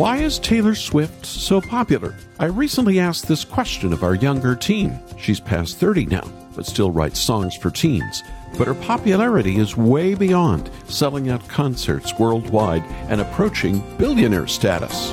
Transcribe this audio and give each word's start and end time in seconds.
Why 0.00 0.16
is 0.16 0.38
Taylor 0.38 0.74
Swift 0.74 1.26
so 1.26 1.60
popular? 1.60 2.14
I 2.38 2.46
recently 2.46 2.98
asked 2.98 3.28
this 3.28 3.44
question 3.44 3.92
of 3.92 4.02
our 4.02 4.14
younger 4.14 4.56
teen. 4.56 4.98
She's 5.18 5.40
past 5.40 5.76
30 5.76 6.06
now, 6.06 6.26
but 6.56 6.64
still 6.64 6.90
writes 6.90 7.20
songs 7.20 7.54
for 7.54 7.70
teens. 7.70 8.22
But 8.56 8.66
her 8.66 8.74
popularity 8.74 9.58
is 9.58 9.76
way 9.76 10.14
beyond 10.14 10.70
selling 10.88 11.28
out 11.28 11.46
concerts 11.48 12.18
worldwide 12.18 12.82
and 13.10 13.20
approaching 13.20 13.84
billionaire 13.98 14.46
status. 14.46 15.12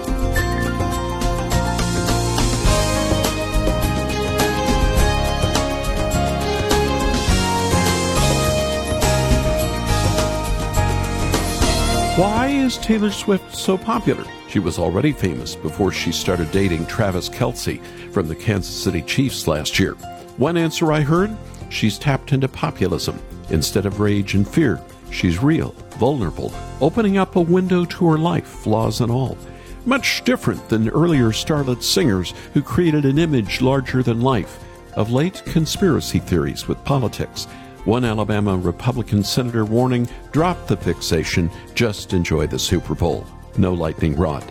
Is 12.68 12.78
Taylor 12.80 13.12
Swift 13.12 13.56
so 13.56 13.78
popular? 13.78 14.26
She 14.50 14.60
was 14.60 14.78
already 14.78 15.14
famous 15.14 15.56
before 15.56 15.90
she 15.94 16.12
started 16.12 16.52
dating 16.52 16.86
Travis 16.86 17.30
Kelce 17.30 17.82
from 18.12 18.28
the 18.28 18.36
Kansas 18.36 18.76
City 18.76 19.02
Chiefs 19.04 19.48
last 19.48 19.80
year. 19.80 19.94
One 20.36 20.58
answer 20.58 20.92
I 20.92 21.00
heard 21.00 21.34
she's 21.70 21.98
tapped 21.98 22.34
into 22.34 22.50
populism. 22.50 23.18
Instead 23.52 23.86
of 23.86 24.02
rage 24.02 24.34
and 24.34 24.46
fear, 24.46 24.82
she's 25.12 25.42
real, 25.42 25.70
vulnerable, 25.92 26.52
opening 26.82 27.18
up 27.18 27.38
a 27.38 27.42
window 27.42 27.86
to 27.86 28.10
her 28.10 28.18
life, 28.18 28.48
flaws 28.48 29.00
and 29.00 29.14
all. 29.14 29.38
Much 29.86 30.26
different 30.26 30.68
than 30.68 30.90
earlier 30.90 31.30
starlet 31.30 31.82
singers 31.82 32.34
who 32.54 32.62
created 32.62 33.06
an 33.06 33.18
image 33.18 33.62
larger 33.62 34.04
than 34.04 34.20
life. 34.20 34.62
Of 34.96 35.10
late, 35.10 35.42
conspiracy 35.46 36.20
theories 36.20 36.68
with 36.68 36.84
politics 36.84 37.48
one 37.88 38.04
Alabama 38.04 38.58
Republican 38.58 39.24
senator 39.24 39.64
warning 39.64 40.10
drop 40.34 40.68
the 40.68 40.76
fixation, 40.76 41.50
just 41.74 42.12
enjoy 42.12 42.46
the 42.46 42.60
Super 42.60 42.94
Bowl. 42.94 43.26
No 43.58 43.74
lightning 43.74 44.14
rod. 44.18 44.44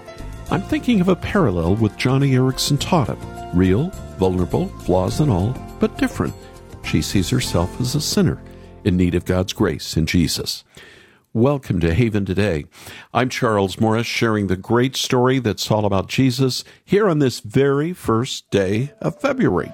I'm 0.51 0.63
thinking 0.63 1.03
of 1.03 1.09
a 1.09 1.17
parallel 1.17 1.75
with 1.75 1.99
Joni 1.99 2.31
Eareckson 2.31 2.79
Tada. 2.79 3.15
Real, 3.53 3.91
vulnerable, 4.17 4.69
flaws 4.87 5.21
and 5.21 5.31
all, 5.31 5.55
but 5.81 5.99
different. 5.99 6.33
She 6.83 7.03
sees 7.03 7.29
herself 7.29 7.79
as 7.79 7.95
a 7.95 8.01
sinner 8.01 8.41
in 8.85 8.97
need 8.97 9.15
of 9.15 9.27
God's 9.27 9.53
grace 9.53 9.99
in 9.99 10.07
Jesus. 10.07 10.65
Welcome 11.35 11.79
to 11.81 11.93
Haven 11.93 12.25
Today. 12.25 12.65
I'm 13.13 13.29
Charles 13.29 13.79
Morris, 13.79 14.07
sharing 14.07 14.47
the 14.47 14.57
great 14.57 14.97
story 14.97 15.41
that's 15.41 15.71
all 15.71 15.85
about 15.85 16.09
Jesus 16.09 16.65
here 16.87 17.07
on 17.07 17.19
this 17.19 17.41
very 17.41 17.93
first 17.93 18.51
day 18.51 18.95
of 19.03 19.21
February. 19.21 19.73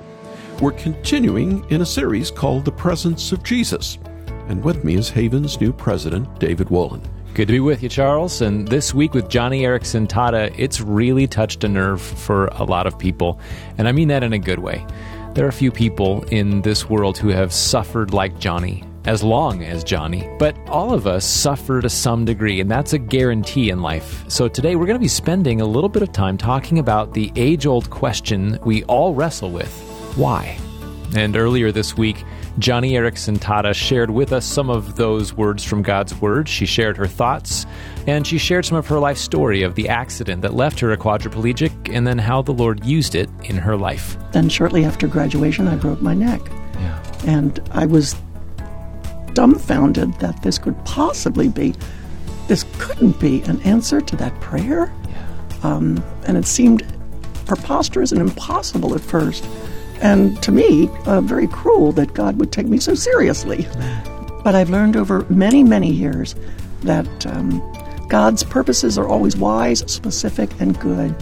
We're 0.62 0.70
continuing 0.70 1.68
in 1.72 1.80
a 1.80 1.84
series 1.84 2.30
called 2.30 2.64
The 2.64 2.70
Presence 2.70 3.32
of 3.32 3.42
Jesus. 3.42 3.98
And 4.46 4.62
with 4.62 4.84
me 4.84 4.94
is 4.94 5.10
Haven's 5.10 5.60
new 5.60 5.72
president, 5.72 6.38
David 6.38 6.68
Wolin. 6.68 7.04
Good 7.34 7.48
to 7.48 7.54
be 7.54 7.58
with 7.58 7.82
you, 7.82 7.88
Charles. 7.88 8.40
And 8.40 8.68
this 8.68 8.94
week 8.94 9.12
with 9.12 9.28
Joni 9.28 9.62
Eareckson 9.62 10.06
Tada, 10.06 10.54
it's 10.56 10.80
really 10.80 11.26
touched 11.26 11.64
a 11.64 11.68
nerve 11.68 12.00
for 12.00 12.46
a 12.46 12.62
lot 12.62 12.86
of 12.86 12.96
people. 12.96 13.40
And 13.76 13.88
I 13.88 13.92
mean 13.92 14.06
that 14.06 14.22
in 14.22 14.32
a 14.32 14.38
good 14.38 14.60
way. 14.60 14.86
There 15.34 15.44
are 15.44 15.48
a 15.48 15.52
few 15.52 15.72
people 15.72 16.22
in 16.26 16.62
this 16.62 16.88
world 16.88 17.18
who 17.18 17.30
have 17.30 17.52
suffered 17.52 18.14
like 18.14 18.38
Joni, 18.38 18.86
as 19.04 19.24
long 19.24 19.64
as 19.64 19.82
Joni, 19.82 20.38
but 20.38 20.56
all 20.68 20.94
of 20.94 21.08
us 21.08 21.26
suffer 21.26 21.80
to 21.80 21.90
some 21.90 22.24
degree, 22.24 22.60
and 22.60 22.70
that's 22.70 22.92
a 22.92 23.00
guarantee 23.00 23.70
in 23.70 23.82
life. 23.82 24.24
So 24.28 24.46
today 24.46 24.76
we're 24.76 24.86
going 24.86 24.94
to 24.94 25.00
be 25.00 25.08
spending 25.08 25.60
a 25.60 25.66
little 25.66 25.88
bit 25.88 26.02
of 26.02 26.12
time 26.12 26.38
talking 26.38 26.78
about 26.78 27.14
the 27.14 27.32
age 27.34 27.66
old 27.66 27.90
question 27.90 28.60
we 28.64 28.84
all 28.84 29.12
wrestle 29.12 29.50
with 29.50 29.91
why? 30.16 30.58
And 31.14 31.36
earlier 31.36 31.72
this 31.72 31.96
week, 31.96 32.24
Joni 32.58 32.92
Eareckson 32.92 33.38
Tada 33.38 33.74
shared 33.74 34.10
with 34.10 34.32
us 34.32 34.44
some 34.44 34.68
of 34.68 34.96
those 34.96 35.34
words 35.34 35.64
from 35.64 35.82
God's 35.82 36.14
Word. 36.14 36.48
She 36.48 36.66
shared 36.66 36.96
her 36.98 37.06
thoughts, 37.06 37.66
and 38.06 38.26
she 38.26 38.38
shared 38.38 38.66
some 38.66 38.76
of 38.76 38.86
her 38.88 38.98
life 38.98 39.16
story 39.18 39.62
of 39.62 39.74
the 39.74 39.88
accident 39.88 40.42
that 40.42 40.54
left 40.54 40.80
her 40.80 40.92
a 40.92 40.96
quadriplegic 40.96 41.94
and 41.94 42.06
then 42.06 42.18
how 42.18 42.42
the 42.42 42.52
Lord 42.52 42.84
used 42.84 43.14
it 43.14 43.30
in 43.44 43.56
her 43.56 43.76
life. 43.76 44.16
Then, 44.32 44.48
shortly 44.48 44.84
after 44.84 45.06
graduation, 45.06 45.66
I 45.66 45.76
broke 45.76 46.02
my 46.02 46.14
neck. 46.14 46.40
Yeah. 46.74 47.02
And 47.26 47.60
I 47.72 47.86
was 47.86 48.14
dumbfounded 49.32 50.12
that 50.14 50.42
this 50.42 50.58
could 50.58 50.82
possibly 50.84 51.48
be, 51.48 51.74
this 52.48 52.66
couldn't 52.78 53.18
be 53.18 53.42
an 53.42 53.60
answer 53.62 54.00
to 54.00 54.16
that 54.16 54.38
prayer. 54.40 54.92
Yeah. 55.08 55.26
Um, 55.62 56.04
and 56.26 56.36
it 56.36 56.46
seemed 56.46 56.86
preposterous 57.46 58.12
and 58.12 58.20
impossible 58.20 58.94
at 58.94 59.00
first 59.00 59.44
and 60.02 60.42
to 60.42 60.52
me, 60.52 60.88
uh, 61.06 61.20
very 61.20 61.46
cruel 61.46 61.92
that 61.92 62.12
God 62.12 62.38
would 62.38 62.52
take 62.52 62.66
me 62.66 62.78
so 62.78 62.94
seriously. 62.94 63.66
But 64.44 64.54
I've 64.54 64.70
learned 64.70 64.96
over 64.96 65.24
many, 65.28 65.62
many 65.62 65.90
years 65.90 66.34
that 66.82 67.26
um, 67.26 67.62
God's 68.08 68.42
purposes 68.42 68.98
are 68.98 69.08
always 69.08 69.36
wise, 69.36 69.80
specific, 69.90 70.50
and 70.60 70.78
good. 70.80 71.14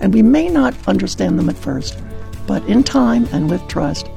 And 0.00 0.14
we 0.14 0.22
may 0.22 0.48
not 0.48 0.74
understand 0.86 1.38
them 1.38 1.48
at 1.48 1.56
first, 1.56 1.98
but 2.46 2.64
in 2.66 2.84
time 2.84 3.26
and 3.32 3.50
with 3.50 3.66
trust, 3.66 4.08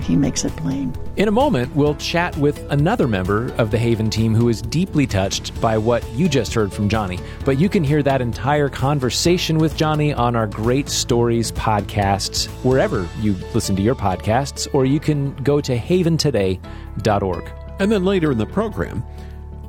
he 0.00 0.16
makes 0.16 0.44
it 0.44 0.56
plain. 0.56 0.94
In 1.16 1.28
a 1.28 1.32
moment, 1.32 1.74
we'll 1.74 1.94
chat 1.94 2.36
with 2.36 2.70
another 2.70 3.08
member 3.08 3.50
of 3.54 3.70
the 3.70 3.78
Haven 3.78 4.10
team 4.10 4.34
who 4.34 4.50
is 4.50 4.60
deeply 4.60 5.06
touched 5.06 5.58
by 5.62 5.78
what 5.78 6.06
you 6.10 6.28
just 6.28 6.52
heard 6.52 6.70
from 6.70 6.90
Joni. 6.90 7.18
But 7.42 7.58
you 7.58 7.70
can 7.70 7.82
hear 7.82 8.02
that 8.02 8.20
entire 8.20 8.68
conversation 8.68 9.56
with 9.56 9.78
Joni 9.78 10.14
on 10.14 10.36
our 10.36 10.46
Great 10.46 10.90
Stories 10.90 11.52
podcasts, 11.52 12.48
wherever 12.62 13.08
you 13.20 13.32
listen 13.54 13.74
to 13.76 13.82
your 13.82 13.94
podcasts, 13.94 14.68
or 14.74 14.84
you 14.84 15.00
can 15.00 15.34
go 15.36 15.58
to 15.58 15.78
haventoday.org. 15.78 17.50
And 17.78 17.90
then 17.90 18.04
later 18.04 18.30
in 18.30 18.36
the 18.36 18.44
program, 18.44 19.02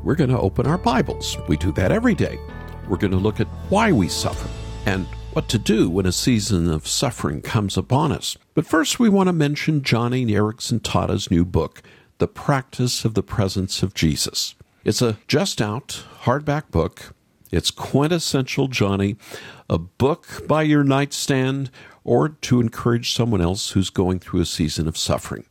we're 0.04 0.16
going 0.16 0.32
to 0.32 0.40
open 0.40 0.68
our 0.68 0.78
Bibles. 0.78 1.38
We 1.48 1.56
do 1.56 1.72
that 1.74 1.94
every 1.94 2.14
day. 2.14 2.38
We're 2.90 2.98
going 2.98 3.12
to 3.12 3.18
look 3.18 3.40
at 3.40 3.48
why 3.70 3.94
we 3.94 4.10
suffer 4.10 4.50
and 4.86 5.08
what 5.38 5.48
to 5.48 5.60
do 5.60 5.88
when 5.88 6.08
a 6.08 6.12
season 6.12 6.68
of 6.68 6.88
suffering 6.88 7.44
comes 7.44 7.78
upon 7.78 8.12
us. 8.12 8.36
But 8.56 8.66
first, 8.66 9.00
we 9.00 9.08
want 9.08 9.28
to 9.28 9.34
mention 9.34 9.82
Joni 9.82 10.26
Eareckson 10.26 10.82
Tada's 10.82 11.30
new 11.30 11.46
book, 11.46 11.84
The 12.18 12.28
Practice 12.28 13.06
of 13.06 13.14
the 13.14 13.22
Presence 13.22 13.84
of 13.84 13.94
Jesus. 13.94 14.56
It's 14.84 15.00
a 15.00 15.20
just 15.28 15.62
out 15.62 16.04
hardback 16.24 16.72
book. 16.72 17.14
It's 17.52 17.70
quintessential 17.70 18.68
Joni, 18.68 19.16
a 19.70 19.78
book 19.78 20.48
by 20.48 20.64
your 20.64 20.84
nightstand 20.84 21.70
or 22.04 22.30
to 22.30 22.60
encourage 22.60 23.14
someone 23.14 23.40
else 23.40 23.70
who's 23.70 23.92
going 23.92 24.18
through 24.18 24.42
a 24.42 24.46
season 24.46 24.88
of 24.88 24.98
suffering 24.98 25.46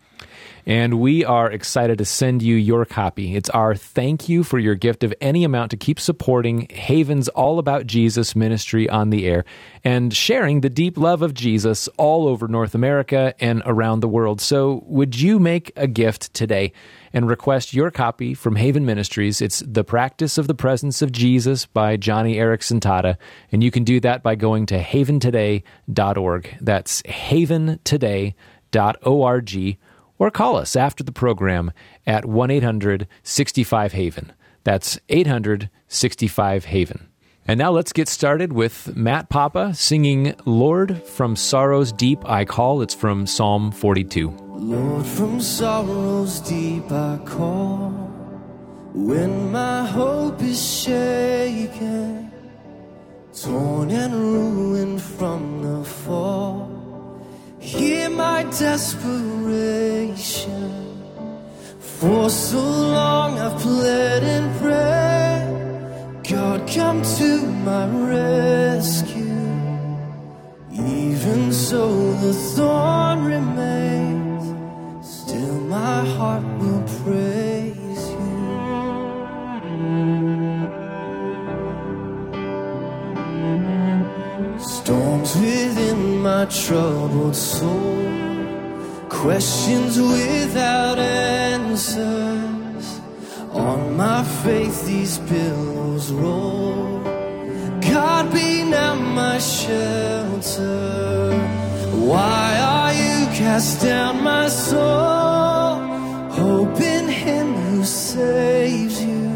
and 0.67 0.99
we 0.99 1.25
are 1.25 1.49
excited 1.51 1.99
to 1.99 2.05
send 2.05 2.43
you 2.43 2.57
your 2.57 2.85
copy. 2.85 3.37
It's 3.37 3.49
our 3.51 3.77
thank 3.77 4.29
you 4.29 4.43
for 4.43 4.59
your 4.59 4.75
gift 4.75 5.05
of 5.05 5.15
any 5.21 5.45
amount 5.45 5.71
to 5.71 5.77
keep 5.77 6.01
supporting 6.01 6.67
Haven's 6.71 7.29
All 7.29 7.61
About 7.61 7.87
Jesus 7.87 8.35
ministry 8.35 8.89
on 8.89 9.11
the 9.11 9.27
air 9.27 9.45
and 9.85 10.13
sharing 10.13 10.63
the 10.63 10.69
deep 10.69 10.99
love 10.99 11.23
of 11.23 11.35
Jesus 11.35 11.89
all 11.97 12.27
over 12.27 12.49
North 12.49 12.75
America 12.75 13.33
and 13.39 13.63
around 13.65 14.01
the 14.01 14.09
world. 14.09 14.41
So, 14.41 14.83
would 14.87 15.19
you 15.19 15.39
make 15.39 15.73
a 15.77 15.87
gift 15.87 16.35
today? 16.35 16.73
and 17.13 17.29
request 17.29 17.73
your 17.73 17.91
copy 17.91 18.35
from 18.35 18.57
Haven 18.57 18.85
Ministries. 18.85 19.41
It's 19.41 19.61
The 19.61 19.85
Practice 19.85 20.37
of 20.37 20.49
the 20.49 20.55
Presence 20.55 21.01
of 21.01 21.13
Jesus 21.13 21.65
by 21.65 21.97
Joni 21.97 22.37
Eareckson 22.37 22.79
Tada, 22.79 23.17
and 23.51 23.65
you 23.65 23.71
can 23.71 23.85
do 23.85 24.01
that 24.01 24.23
by 24.23 24.35
going 24.35 24.67
to 24.67 24.83
haventoday.org. 24.83 26.59
That's 26.61 27.01
haventoday.org 27.03 29.79
or 30.19 30.31
call 30.31 30.57
us 30.57 30.77
after 30.77 31.05
the 31.05 31.13
program 31.13 31.73
at 32.07 32.25
1 32.25 32.51
800 32.51 33.07
65 33.23 33.93
Haven. 33.93 34.33
That's 34.65 34.99
800 35.09 35.71
65 35.89 36.65
Haven. 36.67 37.09
And 37.49 37.59
now 37.59 37.71
let's 37.71 37.93
get 37.93 38.09
started 38.09 38.53
with 38.53 38.97
Matt 38.97 39.29
Papa 39.29 39.73
singing 39.75 40.35
Lord 40.45 41.03
from 41.05 41.37
Sorrows 41.37 41.93
Deep 41.93 42.29
I 42.29 42.45
Call. 42.45 42.83
It's 42.83 42.95
from 42.95 43.27
Psalm 43.27 43.71
42. 43.71 44.47
Lord, 44.57 45.07
from 45.07 45.41
sorrows 45.41 46.41
deep 46.41 46.91
I 46.91 47.19
call. 47.27 47.91
When 48.95 49.53
my 49.53 49.87
hope 49.87 50.41
is 50.41 50.61
shaken, 50.61 52.33
torn 53.35 53.91
and 53.91 54.15
ruined 54.15 55.03
from 55.03 55.63
the 55.63 55.85
fall. 55.85 56.73
Hear 57.59 58.09
my 58.09 58.45
desperation. 58.45 59.36
For 62.01 62.29
so 62.29 62.61
long 62.61 63.39
I've 63.39 63.59
pled 63.59 64.23
and 64.23 64.55
prayed. 64.61 66.29
God, 66.29 66.69
come 66.69 67.01
to 67.19 67.47
my 67.65 67.87
rescue. 67.87 69.25
Even 70.73 71.53
so, 71.55 72.13
the 72.21 72.35
thorn 72.35 73.25
remains. 73.25 74.45
Still, 75.09 75.59
my 75.77 76.05
heart 76.17 76.45
will 76.61 76.85
praise 77.03 78.05
you. 78.11 78.37
Storms 84.59 85.35
within 85.37 86.21
my 86.21 86.45
troubled 86.45 87.35
soul. 87.35 88.06
Questions 89.23 89.99
without 89.99 90.99
answers. 90.99 92.87
On 93.51 93.97
my 93.97 94.23
faith, 94.45 94.87
these 94.87 95.19
pillows 95.19 96.13
roll. 96.13 97.01
God 97.81 98.33
be 98.33 98.63
now 98.63 98.95
my 98.95 99.39
shelter. 99.39 101.33
Why 102.11 102.59
are 102.61 102.93
you 102.93 103.27
cast 103.41 103.83
down, 103.83 104.23
my 104.23 104.49
soul? 104.49 105.81
Hope 106.31 106.81
in 106.81 107.09
Him 107.09 107.55
who 107.55 107.85
saves 107.85 109.03
you. 109.03 109.31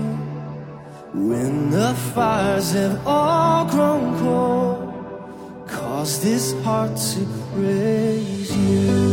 When 1.15 1.71
the 1.71 1.95
fires 2.15 2.73
have 2.73 3.07
all 3.07 3.65
grown 3.65 4.19
cold, 4.21 5.67
cause 5.67 6.23
this 6.23 6.53
heart 6.63 6.97
to 7.13 7.27
praise 7.55 8.57
you. 8.57 9.10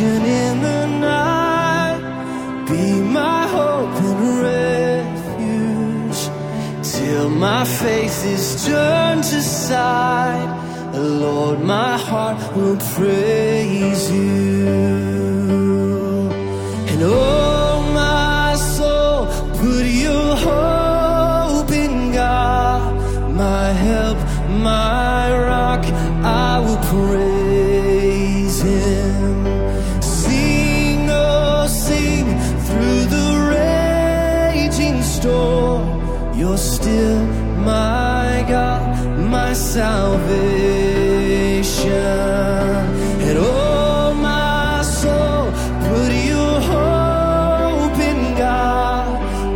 Vision 0.00 0.24
in 0.24 0.62
the 0.62 0.86
night, 0.86 2.00
be 2.68 3.00
my 3.02 3.46
hope 3.48 3.96
and 4.08 4.40
refuge, 4.48 6.20
till 6.92 7.28
my 7.28 7.64
faith 7.64 8.24
is 8.24 8.64
turned 8.66 9.24
to 9.24 9.42
sight. 9.42 10.56
Lord, 10.94 11.60
my 11.60 11.98
heart 11.98 12.56
will 12.56 12.78
praise 12.94 14.10
you. 14.10 14.68
And 16.90 17.02
oh, 17.02 17.49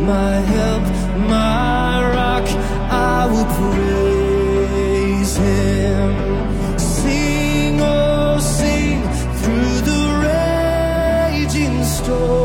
my 0.05 0.35
help, 0.35 0.83
my 1.27 2.11
rock. 2.13 2.47
I 2.91 3.25
will 3.31 3.45
praise 3.59 5.35
Him. 5.35 6.77
Sing, 6.77 7.81
oh, 7.81 8.37
sing 8.39 9.01
through 9.41 9.81
the 9.89 10.01
raging 10.27 11.83
storm. 11.83 12.35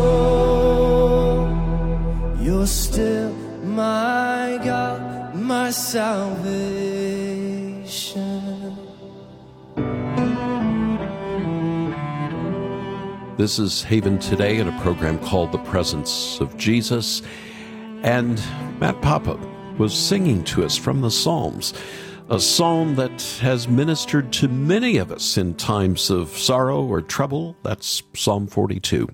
You're 2.41 2.67
still 2.67 3.33
my 3.62 4.59
God, 4.65 5.35
my 5.35 5.71
salvation. 5.71 6.81
This 13.37 13.59
is 13.59 13.83
Haven 13.83 14.19
Today 14.19 14.59
in 14.59 14.69
a 14.69 14.81
program 14.81 15.19
called 15.19 15.53
The 15.53 15.59
Presence 15.59 16.41
of 16.41 16.57
Jesus. 16.59 17.23
And 18.02 18.43
Matt 18.81 19.02
Papa 19.02 19.38
was 19.76 19.93
singing 19.93 20.43
to 20.44 20.64
us 20.64 20.76
from 20.76 21.02
the 21.02 21.11
Psalms, 21.11 21.75
a 22.31 22.41
psalm 22.41 22.97
that 22.97 23.20
has 23.41 23.69
ministered 23.69 24.32
to 24.35 24.49
many 24.49 24.97
of 24.97 25.12
us 25.12 25.37
in 25.37 25.55
times 25.55 26.08
of 26.08 26.31
sorrow 26.31 26.82
or 26.82 27.02
trouble. 27.02 27.56
That's 27.62 28.02
Psalm 28.14 28.47
42. 28.47 29.08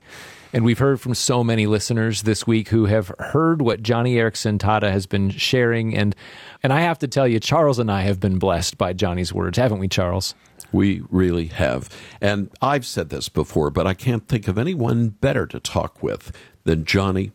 And 0.52 0.64
we've 0.64 0.78
heard 0.78 1.00
from 1.00 1.14
so 1.14 1.42
many 1.42 1.66
listeners 1.66 2.22
this 2.22 2.46
week 2.46 2.68
who 2.68 2.86
have 2.86 3.12
heard 3.18 3.60
what 3.60 3.82
Joni 3.82 4.14
Eareckson 4.14 4.58
Tada 4.58 4.90
has 4.90 5.04
been 5.04 5.30
sharing. 5.30 5.96
And, 5.96 6.14
and 6.62 6.72
I 6.72 6.82
have 6.82 6.98
to 7.00 7.08
tell 7.08 7.26
you, 7.26 7.40
Charles 7.40 7.80
and 7.80 7.90
I 7.90 8.02
have 8.02 8.20
been 8.20 8.38
blessed 8.38 8.78
by 8.78 8.94
Joni's 8.94 9.32
words, 9.32 9.58
haven't 9.58 9.80
we, 9.80 9.88
Charles? 9.88 10.34
We 10.70 11.02
really 11.10 11.46
have. 11.48 11.88
And 12.20 12.50
I've 12.62 12.86
said 12.86 13.10
this 13.10 13.28
before, 13.28 13.70
but 13.70 13.86
I 13.86 13.94
can't 13.94 14.28
think 14.28 14.46
of 14.46 14.56
anyone 14.58 15.08
better 15.08 15.46
to 15.48 15.58
talk 15.58 16.02
with 16.02 16.30
than 16.64 16.84
Joni. 16.84 17.32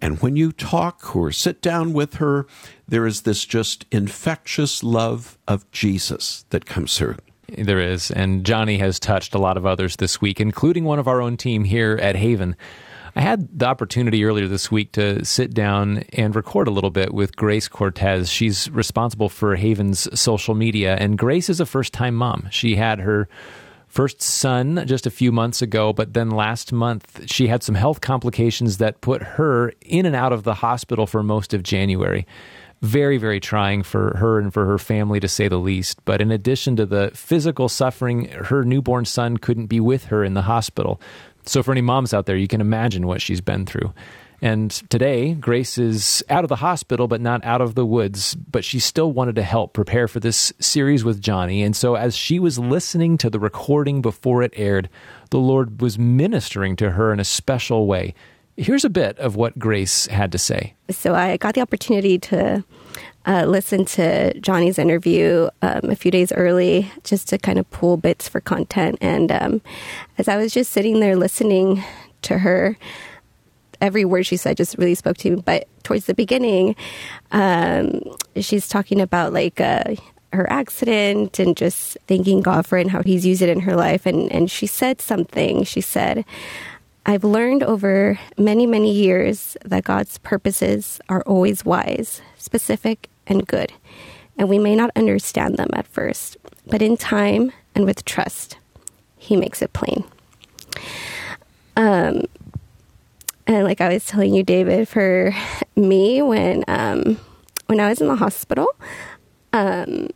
And 0.00 0.20
when 0.20 0.36
you 0.36 0.52
talk 0.52 1.14
or 1.14 1.30
sit 1.30 1.60
down 1.60 1.92
with 1.92 2.14
her, 2.14 2.46
there 2.88 3.06
is 3.06 3.22
this 3.22 3.44
just 3.44 3.86
infectious 3.90 4.82
love 4.82 5.38
of 5.46 5.70
Jesus 5.70 6.44
that 6.50 6.66
comes 6.66 6.96
through. 6.96 7.16
There 7.56 7.80
is. 7.80 8.10
And 8.10 8.44
Joni 8.44 8.78
has 8.78 8.98
touched 8.98 9.34
a 9.34 9.38
lot 9.38 9.56
of 9.56 9.66
others 9.66 9.96
this 9.96 10.20
week, 10.20 10.40
including 10.40 10.84
one 10.84 10.98
of 10.98 11.08
our 11.08 11.20
own 11.20 11.36
team 11.36 11.64
here 11.64 11.98
at 12.00 12.16
Haven. 12.16 12.56
I 13.16 13.22
had 13.22 13.58
the 13.58 13.66
opportunity 13.66 14.24
earlier 14.24 14.46
this 14.46 14.70
week 14.70 14.92
to 14.92 15.24
sit 15.24 15.52
down 15.52 16.04
and 16.12 16.34
record 16.34 16.68
a 16.68 16.70
little 16.70 16.90
bit 16.90 17.12
with 17.12 17.34
Grace 17.34 17.66
Cortez. 17.66 18.30
She's 18.30 18.70
responsible 18.70 19.28
for 19.28 19.56
Haven's 19.56 20.08
social 20.18 20.54
media, 20.54 20.96
and 20.96 21.18
Grace 21.18 21.48
is 21.48 21.58
a 21.58 21.66
first 21.66 21.92
time 21.92 22.14
mom. 22.14 22.48
She 22.52 22.76
had 22.76 23.00
her 23.00 23.28
first 23.90 24.22
son 24.22 24.82
just 24.86 25.06
a 25.06 25.10
few 25.10 25.30
months 25.30 25.60
ago, 25.60 25.92
but 25.92 26.14
then 26.14 26.30
last 26.30 26.72
month 26.72 27.30
she 27.30 27.48
had 27.48 27.62
some 27.62 27.74
health 27.74 28.00
complications 28.00 28.78
that 28.78 29.00
put 29.02 29.22
her 29.22 29.72
in 29.82 30.06
and 30.06 30.16
out 30.16 30.32
of 30.32 30.44
the 30.44 30.54
hospital 30.54 31.06
for 31.06 31.22
most 31.22 31.52
of 31.52 31.62
January 31.62 32.26
very, 32.82 33.18
very 33.18 33.40
trying 33.40 33.82
for 33.82 34.16
her 34.16 34.38
and 34.38 34.52
for 34.52 34.64
her 34.66 34.78
family, 34.78 35.20
to 35.20 35.28
say 35.28 35.48
the 35.48 35.58
least. 35.58 36.02
But 36.04 36.20
in 36.20 36.30
addition 36.30 36.76
to 36.76 36.86
the 36.86 37.10
physical 37.14 37.68
suffering, 37.68 38.28
her 38.30 38.64
newborn 38.64 39.04
son 39.04 39.36
couldn't 39.36 39.66
be 39.66 39.80
with 39.80 40.04
her 40.06 40.24
in 40.24 40.34
the 40.34 40.42
hospital. 40.42 41.00
So, 41.44 41.62
for 41.62 41.72
any 41.72 41.80
moms 41.80 42.14
out 42.14 42.26
there, 42.26 42.36
you 42.36 42.48
can 42.48 42.60
imagine 42.60 43.06
what 43.06 43.20
she's 43.20 43.40
been 43.40 43.66
through. 43.66 43.92
And 44.42 44.70
today, 44.88 45.34
Grace 45.34 45.76
is 45.76 46.24
out 46.30 46.44
of 46.44 46.48
the 46.48 46.56
hospital, 46.56 47.08
but 47.08 47.20
not 47.20 47.44
out 47.44 47.60
of 47.60 47.74
the 47.74 47.84
woods. 47.84 48.34
But 48.34 48.64
she 48.64 48.78
still 48.78 49.12
wanted 49.12 49.34
to 49.36 49.42
help 49.42 49.72
prepare 49.74 50.08
for 50.08 50.20
this 50.20 50.52
series 50.58 51.04
with 51.04 51.20
Joni. 51.20 51.64
And 51.64 51.76
so, 51.76 51.94
as 51.94 52.16
she 52.16 52.38
was 52.38 52.58
listening 52.58 53.18
to 53.18 53.30
the 53.30 53.38
recording 53.38 54.00
before 54.00 54.42
it 54.42 54.52
aired, 54.56 54.88
the 55.30 55.38
Lord 55.38 55.80
was 55.80 55.98
ministering 55.98 56.76
to 56.76 56.92
her 56.92 57.12
in 57.12 57.20
a 57.20 57.24
special 57.24 57.86
way. 57.86 58.14
Here's 58.56 58.84
a 58.84 58.90
bit 58.90 59.18
of 59.18 59.36
what 59.36 59.58
Grace 59.58 60.06
had 60.06 60.32
to 60.32 60.38
say. 60.38 60.74
So 60.90 61.14
I 61.14 61.36
got 61.36 61.54
the 61.54 61.62
opportunity 61.62 62.18
to 62.18 62.64
uh, 63.26 63.44
listen 63.46 63.84
to 63.84 64.38
Joni's 64.40 64.78
interview 64.78 65.48
um, 65.62 65.90
a 65.90 65.94
few 65.94 66.10
days 66.10 66.32
early 66.32 66.90
just 67.04 67.28
to 67.28 67.38
kind 67.38 67.58
of 67.58 67.70
pull 67.70 67.96
bits 67.96 68.28
for 68.28 68.40
content. 68.40 68.98
And 69.00 69.30
um, 69.32 69.60
as 70.18 70.28
I 70.28 70.36
was 70.36 70.52
just 70.52 70.72
sitting 70.72 71.00
there 71.00 71.16
listening 71.16 71.82
to 72.22 72.38
her, 72.38 72.76
every 73.80 74.04
word 74.04 74.26
she 74.26 74.36
said 74.36 74.56
just 74.56 74.76
really 74.78 74.94
spoke 74.94 75.16
to 75.18 75.30
me. 75.30 75.42
But 75.44 75.68
towards 75.82 76.06
the 76.06 76.14
beginning, 76.14 76.76
um, 77.32 78.02
she's 78.36 78.68
talking 78.68 79.00
about 79.00 79.32
like, 79.32 79.60
uh, 79.60 79.94
her 80.32 80.50
accident 80.50 81.38
and 81.38 81.56
just 81.56 81.98
thanking 82.06 82.40
God 82.40 82.66
for 82.66 82.78
it 82.78 82.82
and 82.82 82.90
how 82.90 83.02
He's 83.02 83.26
used 83.26 83.42
it 83.42 83.48
in 83.48 83.60
her 83.60 83.74
life. 83.74 84.06
And, 84.06 84.30
and 84.30 84.50
she 84.50 84.66
said 84.66 85.00
something. 85.00 85.64
She 85.64 85.80
said, 85.80 86.24
I've 87.06 87.24
learned 87.24 87.62
over 87.62 88.18
many, 88.38 88.66
many 88.66 88.92
years 88.92 89.56
that 89.64 89.84
God's 89.84 90.18
purposes 90.18 91.00
are 91.08 91.22
always 91.22 91.64
wise, 91.64 92.22
specific, 92.36 93.08
and 93.26 93.46
good. 93.46 93.72
And 94.36 94.48
we 94.48 94.58
may 94.58 94.76
not 94.76 94.90
understand 94.96 95.56
them 95.56 95.70
at 95.72 95.86
first, 95.86 96.36
but 96.66 96.82
in 96.82 96.96
time 96.96 97.52
and 97.74 97.84
with 97.84 98.04
trust, 98.04 98.56
He 99.16 99.36
makes 99.36 99.62
it 99.62 99.72
plain. 99.72 100.04
Um, 101.76 102.22
and 103.50 103.64
like 103.64 103.80
I 103.80 103.92
was 103.92 104.06
telling 104.06 104.32
you, 104.32 104.44
David, 104.44 104.86
for 104.86 105.34
me, 105.74 106.22
when 106.22 106.62
um, 106.68 107.18
when 107.66 107.80
I 107.80 107.88
was 107.88 108.00
in 108.00 108.06
the 108.06 108.14
hospital, 108.14 108.68
um, 109.52 110.08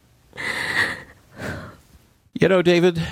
you 2.32 2.48
know, 2.48 2.62
David, 2.62 3.02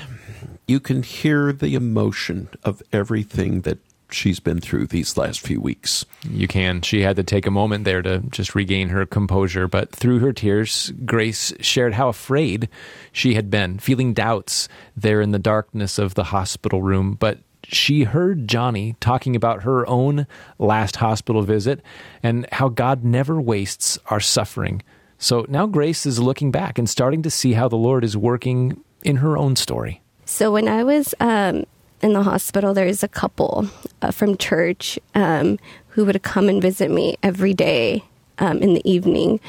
you 0.69 0.79
can 0.79 1.03
hear 1.03 1.53
the 1.53 1.75
emotion 1.75 2.49
of 2.63 2.85
everything 2.93 3.63
that 3.63 3.79
she's 4.11 4.39
been 4.39 4.61
through 4.61 4.87
these 4.87 5.17
last 5.17 5.41
few 5.41 5.61
weeks. 5.61 6.07
You 6.23 6.47
can. 6.47 6.83
She 6.83 7.01
had 7.01 7.17
to 7.17 7.25
take 7.25 7.47
a 7.47 7.51
moment 7.51 7.83
there 7.85 8.03
to 8.03 8.21
just 8.31 8.55
regain 8.55 8.91
her 8.91 9.05
composure, 9.05 9.67
but 9.67 9.91
through 9.91 10.21
her 10.21 10.33
tears, 10.33 10.93
Grace 11.05 11.53
shared 11.59 11.95
how 11.95 12.09
afraid 12.09 12.69
she 13.11 13.35
had 13.35 13.51
been, 13.51 13.81
feeling 13.81 14.15
doubts 14.15 14.69
there 14.97 15.21
in 15.21 15.33
the 15.33 15.41
darkness 15.41 15.99
of 15.99 16.15
the 16.15 16.25
hospital 16.25 16.81
room. 16.81 17.17
But 17.19 17.41
she 17.65 18.05
heard 18.05 18.47
Joni 18.47 18.97
talking 19.01 19.37
about 19.37 19.63
her 19.63 19.87
own 19.89 20.27
last 20.59 20.97
hospital 20.97 21.43
visit 21.43 21.81
and 22.23 22.47
how 22.53 22.69
God 22.69 23.05
never 23.05 23.41
wastes 23.41 23.99
our 24.07 24.21
suffering. 24.21 24.83
So 25.19 25.47
now 25.49 25.67
Grace 25.67 26.05
is 26.05 26.19
looking 26.19 26.51
back 26.51 26.79
and 26.79 26.89
starting 26.89 27.23
to 27.23 27.31
see 27.31 27.53
how 27.53 27.69
the 27.69 27.77
Lord 27.77 28.05
is 28.05 28.17
working 28.17 28.83
in 29.03 29.17
her 29.17 29.37
own 29.37 29.57
story. 29.57 30.03
So 30.25 30.51
when 30.53 30.69
I 30.69 30.83
was 30.83 31.15
um, 31.21 31.65
in 32.01 32.13
the 32.13 32.23
hospital, 32.23 32.75
there's 32.75 33.03
a 33.03 33.09
couple 33.09 33.69
uh, 34.01 34.11
from 34.11 34.37
church 34.37 34.99
um, 35.15 35.59
who 35.89 36.05
would 36.05 36.23
come 36.23 36.49
and 36.49 36.61
visit 36.61 36.91
me 36.91 37.17
every 37.23 37.55
day 37.55 38.03
um, 38.39 38.59
in 38.59 38.75
the 38.75 38.91
evening. 38.91 39.41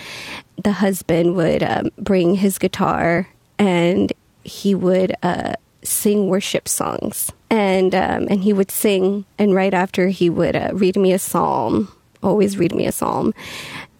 The 0.63 0.73
husband 0.73 1.35
would 1.35 1.63
um, 1.63 1.89
bring 1.97 2.35
his 2.35 2.57
guitar 2.59 3.27
and 3.57 4.13
he 4.43 4.75
would 4.75 5.15
uh, 5.23 5.53
sing 5.83 6.27
worship 6.27 6.67
songs, 6.67 7.31
and 7.49 7.93
um, 7.93 8.27
and 8.29 8.43
he 8.43 8.53
would 8.53 8.71
sing, 8.71 9.25
and 9.37 9.53
right 9.53 9.73
after 9.73 10.07
he 10.07 10.29
would 10.29 10.55
uh, 10.55 10.71
read 10.73 10.95
me 10.95 11.13
a 11.13 11.19
psalm, 11.19 11.91
always 12.21 12.57
read 12.57 12.73
me 12.73 12.85
a 12.85 12.91
psalm, 12.91 13.33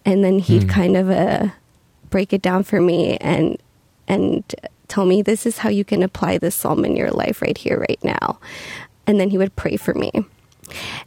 and 0.04 0.24
then 0.24 0.38
he'd 0.38 0.64
mm. 0.64 0.70
kind 0.70 0.96
of 0.96 1.10
uh, 1.10 1.48
break 2.10 2.32
it 2.32 2.42
down 2.42 2.62
for 2.62 2.80
me 2.80 3.16
and 3.18 3.58
and 4.06 4.54
tell 4.88 5.06
me 5.06 5.22
this 5.22 5.46
is 5.46 5.58
how 5.58 5.68
you 5.68 5.84
can 5.84 6.02
apply 6.02 6.38
this 6.38 6.54
psalm 6.54 6.84
in 6.84 6.96
your 6.96 7.10
life 7.10 7.42
right 7.42 7.58
here, 7.58 7.78
right 7.78 8.02
now, 8.02 8.38
and 9.06 9.18
then 9.18 9.30
he 9.30 9.38
would 9.38 9.56
pray 9.56 9.76
for 9.76 9.94
me. 9.94 10.10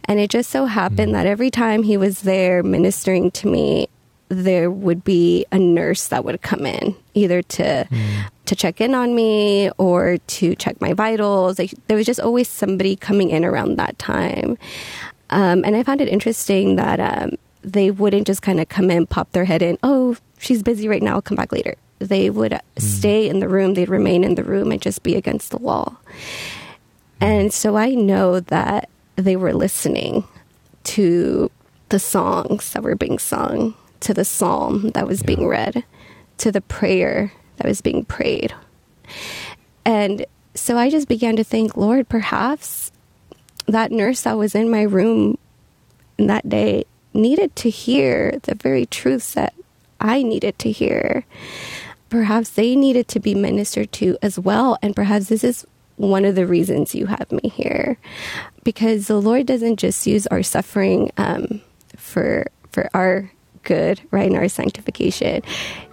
And 0.06 0.20
it 0.20 0.30
just 0.30 0.50
so 0.50 0.66
happened 0.66 1.10
mm. 1.10 1.14
that 1.14 1.26
every 1.26 1.50
time 1.50 1.84
he 1.84 1.98
was 1.98 2.22
there 2.22 2.64
ministering 2.64 3.32
to 3.32 3.48
me, 3.48 3.88
there 4.30 4.70
would 4.70 5.04
be 5.04 5.46
a 5.52 5.58
nurse 5.58 6.10
that 6.10 6.26
would 6.26 6.42
come 6.42 6.66
in 6.66 6.96
either 7.14 7.42
to 7.42 7.88
mm. 7.90 8.24
To 8.48 8.56
check 8.56 8.82
in 8.82 8.96
on 8.96 9.14
me 9.16 9.70
or 9.78 10.18
to 10.28 10.56
check 10.56 10.80
my 10.82 10.94
vitals 10.94 11.60
like 11.60 11.74
there 11.88 11.98
was 11.98 12.06
just 12.06 12.20
always 12.20 12.48
somebody 12.48 12.96
coming 12.96 13.30
in 13.30 13.46
around 13.46 13.76
that 13.78 13.98
time 14.00 14.58
um, 15.30 15.64
and 15.64 15.76
i 15.76 15.84
found 15.84 16.02
it 16.02 16.08
interesting 16.08 16.76
that 16.76 17.00
um, 17.00 17.32
they 17.62 17.92
wouldn't 17.92 18.26
just 18.26 18.42
kind 18.42 18.60
of 18.60 18.68
come 18.70 18.90
in 18.90 19.06
pop 19.06 19.32
their 19.32 19.46
head 19.46 19.62
in 19.62 19.78
oh 19.84 20.16
she's 20.40 20.64
busy 20.64 20.88
right 20.88 21.04
now 21.04 21.14
i'll 21.14 21.22
come 21.22 21.38
back 21.38 21.52
later 21.52 21.76
they 22.00 22.30
would 22.30 22.52
mm. 22.52 22.62
stay 22.82 23.30
in 23.30 23.40
the 23.40 23.48
room 23.48 23.74
they'd 23.74 23.90
remain 23.90 24.24
in 24.24 24.36
the 24.36 24.44
room 24.44 24.72
and 24.72 24.82
just 24.82 25.04
be 25.04 25.16
against 25.16 25.52
the 25.52 25.58
wall 25.58 25.98
and 27.22 27.54
so 27.54 27.76
i 27.76 27.90
know 27.90 28.40
that 28.40 28.90
they 29.16 29.36
were 29.36 29.54
listening 29.54 30.24
to 30.84 31.52
the 31.90 32.00
songs 32.00 32.72
that 32.74 32.84
were 32.84 32.96
being 32.96 33.20
sung 33.20 33.74
to 34.00 34.14
the 34.14 34.26
psalm 34.26 34.90
that 34.92 35.08
was 35.08 35.22
yeah. 35.22 35.28
being 35.28 35.48
read, 35.48 35.84
to 36.38 36.52
the 36.52 36.62
prayer 36.62 37.32
that 37.58 37.68
was 37.68 37.82
being 37.82 38.06
prayed. 38.06 38.54
And 39.86 40.26
so 40.54 40.78
I 40.78 40.90
just 40.90 41.08
began 41.08 41.36
to 41.36 41.44
think, 41.44 41.78
Lord, 41.78 42.10
perhaps 42.10 42.92
that 43.68 43.92
nurse 43.92 44.22
that 44.22 44.38
was 44.38 44.56
in 44.56 44.70
my 44.70 44.82
room 44.82 45.38
that 46.18 46.48
day 46.48 46.86
needed 47.14 47.56
to 47.58 47.70
hear 47.70 48.40
the 48.44 48.56
very 48.56 48.86
truths 48.86 49.34
that 49.34 49.54
I 50.00 50.24
needed 50.24 50.58
to 50.60 50.72
hear. 50.72 51.26
Perhaps 52.10 52.52
they 52.52 52.76
needed 52.76 53.08
to 53.10 53.20
be 53.20 53.36
ministered 53.36 53.92
to 53.94 54.18
as 54.22 54.40
well. 54.40 54.78
And 54.82 54.96
perhaps 54.96 55.28
this 55.28 55.44
is 55.44 55.66
one 55.98 56.26
of 56.26 56.36
the 56.36 56.48
reasons 56.48 56.96
you 56.96 57.08
have 57.08 57.32
me 57.32 57.50
here. 57.50 57.98
Because 58.64 59.08
the 59.08 59.20
Lord 59.20 59.46
doesn't 59.46 59.78
just 59.78 60.08
use 60.08 60.28
our 60.28 60.44
suffering 60.44 61.12
um, 61.18 61.62
for 61.96 62.48
for 62.72 62.90
our 62.94 63.32
good, 63.64 64.02
right, 64.12 64.30
in 64.30 64.38
our 64.38 64.48
sanctification. 64.48 65.42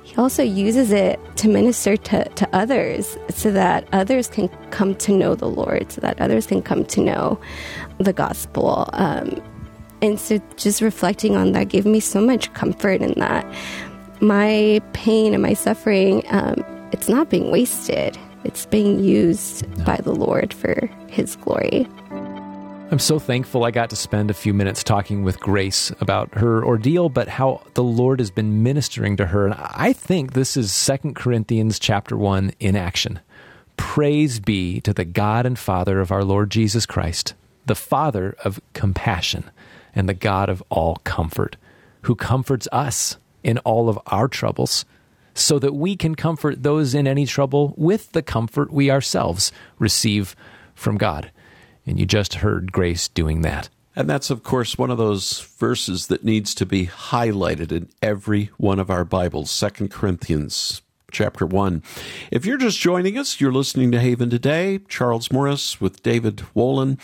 He 0.04 0.14
also 0.16 0.42
uses 0.42 0.92
it 0.92 1.18
to 1.36 1.48
minister 1.48 1.96
to, 1.96 2.24
to 2.28 2.48
others 2.52 3.16
so 3.30 3.50
that 3.50 3.88
others 3.92 4.28
can 4.28 4.48
come 4.70 4.94
to 4.96 5.12
know 5.12 5.34
the 5.34 5.48
Lord, 5.48 5.90
so 5.90 6.02
that 6.02 6.20
others 6.20 6.46
can 6.46 6.60
come 6.62 6.84
to 6.84 7.00
know 7.00 7.40
the 7.98 8.12
gospel. 8.12 8.88
Um, 8.92 9.42
and 10.02 10.20
so 10.20 10.38
just 10.56 10.82
reflecting 10.82 11.36
on 11.36 11.52
that 11.52 11.70
gave 11.70 11.86
me 11.86 12.00
so 12.00 12.20
much 12.20 12.52
comfort 12.52 13.00
in 13.00 13.18
that 13.18 13.46
my 14.20 14.80
pain 14.92 15.32
and 15.32 15.42
my 15.42 15.54
suffering, 15.54 16.22
um, 16.28 16.62
it's 16.92 17.08
not 17.08 17.30
being 17.30 17.50
wasted. 17.50 18.18
It's 18.44 18.66
being 18.66 19.02
used 19.02 19.66
no. 19.78 19.84
by 19.84 19.96
the 19.96 20.12
Lord 20.12 20.52
for 20.52 20.86
His 21.08 21.36
glory. 21.36 21.88
I'm 22.94 23.00
so 23.00 23.18
thankful 23.18 23.64
I 23.64 23.72
got 23.72 23.90
to 23.90 23.96
spend 23.96 24.30
a 24.30 24.34
few 24.34 24.54
minutes 24.54 24.84
talking 24.84 25.24
with 25.24 25.40
Grace 25.40 25.90
about 26.00 26.32
her 26.34 26.64
ordeal, 26.64 27.08
but 27.08 27.26
how 27.26 27.62
the 27.74 27.82
Lord 27.82 28.20
has 28.20 28.30
been 28.30 28.62
ministering 28.62 29.16
to 29.16 29.26
her. 29.26 29.46
And 29.46 29.56
I 29.58 29.92
think 29.92 30.32
this 30.32 30.56
is 30.56 30.70
Second 30.70 31.16
Corinthians 31.16 31.80
chapter 31.80 32.16
1 32.16 32.52
in 32.60 32.76
action. 32.76 33.18
Praise 33.76 34.38
be 34.38 34.80
to 34.82 34.92
the 34.92 35.04
God 35.04 35.44
and 35.44 35.58
Father 35.58 35.98
of 35.98 36.12
our 36.12 36.22
Lord 36.22 36.50
Jesus 36.50 36.86
Christ, 36.86 37.34
the 37.66 37.74
Father 37.74 38.36
of 38.44 38.60
compassion 38.74 39.50
and 39.92 40.08
the 40.08 40.14
God 40.14 40.48
of 40.48 40.62
all 40.68 41.00
comfort, 41.02 41.56
who 42.02 42.14
comforts 42.14 42.68
us 42.70 43.16
in 43.42 43.58
all 43.64 43.88
of 43.88 43.98
our 44.06 44.28
troubles, 44.28 44.84
so 45.34 45.58
that 45.58 45.74
we 45.74 45.96
can 45.96 46.14
comfort 46.14 46.62
those 46.62 46.94
in 46.94 47.08
any 47.08 47.26
trouble 47.26 47.74
with 47.76 48.12
the 48.12 48.22
comfort 48.22 48.72
we 48.72 48.88
ourselves 48.88 49.50
receive 49.80 50.36
from 50.76 50.96
God. 50.96 51.32
And 51.86 51.98
you 51.98 52.06
just 52.06 52.34
heard 52.36 52.72
Grace 52.72 53.08
doing 53.08 53.42
that. 53.42 53.68
And 53.96 54.10
that's, 54.10 54.30
of 54.30 54.42
course, 54.42 54.76
one 54.76 54.90
of 54.90 54.98
those 54.98 55.40
verses 55.40 56.08
that 56.08 56.24
needs 56.24 56.54
to 56.56 56.66
be 56.66 56.86
highlighted 56.86 57.70
in 57.70 57.88
every 58.02 58.50
one 58.56 58.80
of 58.80 58.90
our 58.90 59.04
Bibles, 59.04 59.50
Second 59.50 59.90
Corinthians 59.90 60.82
chapter 61.12 61.46
1. 61.46 61.82
If 62.32 62.44
you're 62.44 62.58
just 62.58 62.80
joining 62.80 63.16
us, 63.16 63.40
you're 63.40 63.52
listening 63.52 63.92
to 63.92 64.00
Haven 64.00 64.30
Today. 64.30 64.80
Charles 64.88 65.30
Morris 65.30 65.80
with 65.80 66.02
David 66.02 66.38
Wolin. 66.56 66.98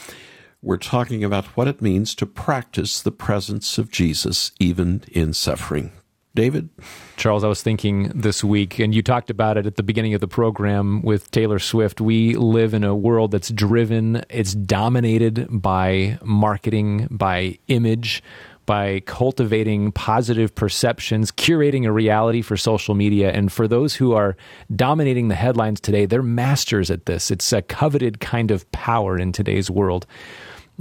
We're 0.62 0.78
talking 0.78 1.22
about 1.22 1.46
what 1.56 1.68
it 1.68 1.80
means 1.80 2.14
to 2.16 2.26
practice 2.26 3.00
the 3.00 3.12
presence 3.12 3.78
of 3.78 3.90
Jesus 3.90 4.50
even 4.58 5.04
in 5.10 5.32
suffering. 5.32 5.92
David? 6.40 6.70
Charles, 7.18 7.44
I 7.44 7.48
was 7.48 7.62
thinking 7.62 8.10
this 8.14 8.42
week, 8.42 8.78
and 8.78 8.94
you 8.94 9.02
talked 9.02 9.28
about 9.28 9.58
it 9.58 9.66
at 9.66 9.76
the 9.76 9.82
beginning 9.82 10.14
of 10.14 10.22
the 10.22 10.26
program 10.26 11.02
with 11.02 11.30
Taylor 11.32 11.58
Swift. 11.58 12.00
We 12.00 12.34
live 12.34 12.72
in 12.72 12.82
a 12.82 12.94
world 12.94 13.32
that's 13.32 13.50
driven, 13.50 14.24
it's 14.30 14.54
dominated 14.54 15.48
by 15.50 16.18
marketing, 16.24 17.08
by 17.10 17.58
image, 17.68 18.22
by 18.64 19.00
cultivating 19.00 19.92
positive 19.92 20.54
perceptions, 20.54 21.30
curating 21.30 21.84
a 21.84 21.92
reality 21.92 22.40
for 22.40 22.56
social 22.56 22.94
media. 22.94 23.30
And 23.32 23.52
for 23.52 23.68
those 23.68 23.96
who 23.96 24.14
are 24.14 24.34
dominating 24.74 25.28
the 25.28 25.34
headlines 25.34 25.78
today, 25.78 26.06
they're 26.06 26.22
masters 26.22 26.90
at 26.90 27.04
this. 27.04 27.30
It's 27.30 27.52
a 27.52 27.60
coveted 27.60 28.18
kind 28.18 28.50
of 28.50 28.70
power 28.72 29.18
in 29.18 29.32
today's 29.32 29.70
world. 29.70 30.06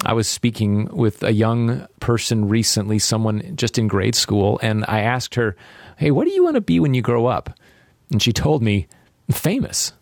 I 0.06 0.14
was 0.14 0.28
speaking 0.28 0.86
with 0.96 1.24
a 1.24 1.34
young 1.34 1.88
person 2.00 2.48
recently, 2.48 3.00
someone 3.00 3.56
just 3.56 3.78
in 3.78 3.88
grade 3.88 4.16
school, 4.16 4.60
and 4.64 4.86
I 4.88 5.02
asked 5.02 5.36
her, 5.36 5.56
Hey, 5.98 6.12
what 6.12 6.26
do 6.26 6.32
you 6.32 6.44
want 6.44 6.56
to 6.56 6.62
be 6.62 6.80
when 6.80 6.94
you 6.94 7.02
grow 7.02 7.26
up? 7.26 7.50
And 8.12 8.22
she 8.22 8.32
told 8.32 8.64
me, 8.64 8.88
famous. 9.32 9.94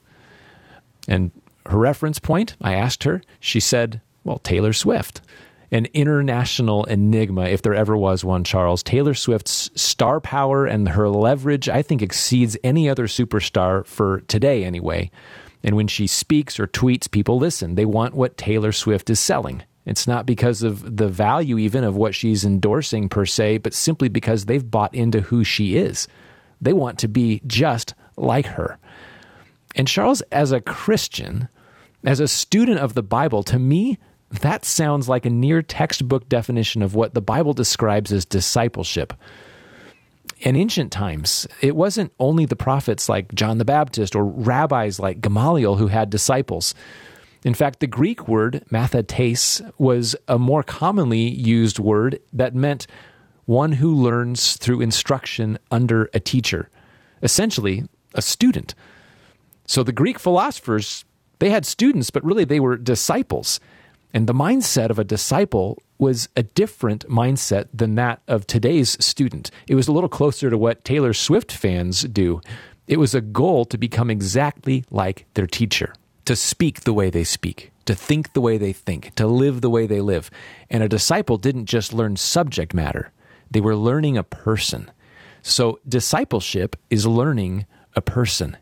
And 1.08 1.32
her 1.66 1.78
reference 1.78 2.20
point, 2.20 2.56
I 2.62 2.74
asked 2.74 3.04
her, 3.04 3.22
she 3.40 3.60
said, 3.60 4.02
Well, 4.24 4.40
Taylor 4.40 4.74
Swift. 4.74 5.22
An 5.70 5.88
international 5.94 6.86
enigma, 6.86 7.46
if 7.46 7.62
there 7.62 7.76
ever 7.76 7.98
was 7.98 8.24
one, 8.24 8.46
Charles. 8.46 8.84
Taylor 8.84 9.14
Swift's 9.14 9.70
star 9.76 10.22
power 10.22 10.66
and 10.66 10.88
her 10.90 11.10
leverage, 11.10 11.68
I 11.68 11.82
think, 11.82 12.02
exceeds 12.02 12.56
any 12.64 12.88
other 12.88 13.08
superstar 13.08 13.86
for 13.86 14.22
today, 14.22 14.64
anyway. 14.64 15.12
And 15.64 15.76
when 15.76 15.88
she 15.88 16.08
speaks 16.08 16.58
or 16.60 16.68
tweets, 16.68 17.12
people 17.12 17.38
listen. 17.38 17.76
They 17.76 17.86
want 17.86 18.14
what 18.14 18.38
Taylor 18.38 18.72
Swift 18.72 19.10
is 19.10 19.20
selling. 19.20 19.64
It's 19.88 20.06
not 20.06 20.26
because 20.26 20.64
of 20.64 20.98
the 20.98 21.08
value 21.08 21.58
even 21.58 21.86
of 21.86 21.96
what 21.96 22.14
she's 22.14 22.44
endorsing 22.44 23.08
per 23.08 23.26
se, 23.26 23.60
but 23.60 23.74
simply 23.74 24.10
because 24.10 24.46
they've 24.46 24.70
bought 24.70 24.94
into 24.94 25.22
who 25.22 25.46
she 25.46 25.78
is. 25.78 26.10
They 26.60 26.74
want 26.74 27.00
to 27.00 27.08
be 27.08 27.42
just 27.48 27.94
like 28.18 28.48
her. 28.48 28.78
And 29.76 29.88
Charles, 29.88 30.22
as 30.30 30.52
a 30.52 30.60
Christian, 30.60 31.48
as 32.04 32.20
a 32.20 32.28
student 32.28 32.80
of 32.80 32.96
the 32.96 33.04
Bible, 33.04 33.44
to 33.44 33.58
me, 33.58 33.98
that 34.42 34.66
sounds 34.66 35.08
like 35.08 35.26
a 35.26 35.30
near 35.30 35.62
textbook 35.62 36.28
definition 36.28 36.82
of 36.82 36.94
what 36.94 37.14
the 37.14 37.22
Bible 37.22 37.54
describes 37.54 38.12
as 38.12 38.26
discipleship. 38.26 39.14
In 40.42 40.58
ancient 40.58 40.92
times, 40.92 41.48
it 41.62 41.78
wasn't 41.78 42.12
only 42.20 42.46
the 42.46 42.58
prophets 42.58 43.08
like 43.08 43.34
John 43.34 43.58
the 43.58 43.64
Baptist 43.64 44.18
or 44.18 44.26
rabbis 44.26 45.00
like 45.00 45.22
Gamaliel 45.22 45.78
who 45.78 45.88
had 45.88 46.10
disciples. 46.10 46.76
In 47.44 47.54
fact, 47.54 47.80
the 47.80 47.88
Greek 47.88 48.28
word 48.28 48.64
mathetes 48.72 49.62
was 49.78 50.16
a 50.28 50.40
more 50.40 50.64
commonly 50.64 51.30
used 51.30 51.80
word 51.80 52.20
that 52.34 52.56
meant 52.56 52.88
one 53.46 53.74
who 53.74 53.94
learns 53.94 54.58
through 54.58 54.82
instruction 54.82 55.58
under 55.72 56.10
a 56.14 56.20
teacher, 56.20 56.70
essentially 57.24 57.84
a 58.14 58.22
student. 58.22 58.76
So 59.66 59.84
the 59.84 59.92
Greek 59.92 60.20
philosophers, 60.20 61.06
they 61.40 61.50
had 61.50 61.66
students, 61.66 62.10
but 62.10 62.24
really 62.24 62.46
they 62.46 62.60
were 62.60 62.78
disciples. 62.78 63.60
And 64.14 64.28
the 64.28 64.34
mindset 64.34 64.90
of 64.90 65.00
a 65.00 65.04
disciple 65.04 65.78
was 65.98 66.30
a 66.36 66.44
different 66.44 67.08
mindset 67.08 67.68
than 67.74 67.96
that 67.96 68.22
of 68.28 68.48
today's 68.48 69.04
student. 69.04 69.52
It 69.68 69.76
was 69.76 69.88
a 69.88 69.92
little 69.92 70.10
closer 70.10 70.50
to 70.50 70.58
what 70.58 70.84
Taylor 70.84 71.14
Swift 71.14 71.52
fans 71.52 72.02
do. 72.04 72.42
It 72.88 73.00
was 73.00 73.14
a 73.14 73.22
goal 73.22 73.66
to 73.66 73.78
become 73.78 74.10
exactly 74.10 74.86
like 74.90 75.26
their 75.34 75.48
teacher. 75.48 75.94
To 76.28 76.36
speak 76.36 76.82
the 76.82 76.94
way 76.94 77.10
they 77.10 77.24
speak, 77.24 77.72
to 77.86 77.96
think 77.96 78.34
the 78.34 78.42
way 78.42 78.58
they 78.58 78.74
think, 78.74 79.16
to 79.16 79.26
live 79.26 79.62
the 79.62 79.70
way 79.70 79.88
they 79.88 80.02
live. 80.02 80.30
And 80.70 80.84
a 80.84 80.90
disciple 80.90 81.38
didn't 81.38 81.66
just 81.66 81.94
learn 81.94 82.18
subject 82.18 82.74
matter, 82.74 83.12
they 83.50 83.62
were 83.62 83.76
learning 83.76 84.18
a 84.18 84.24
person. 84.24 84.92
So, 85.42 85.80
discipleship 85.88 86.76
is 86.90 87.08
learning 87.08 87.66
a 87.96 88.02
person. 88.02 88.58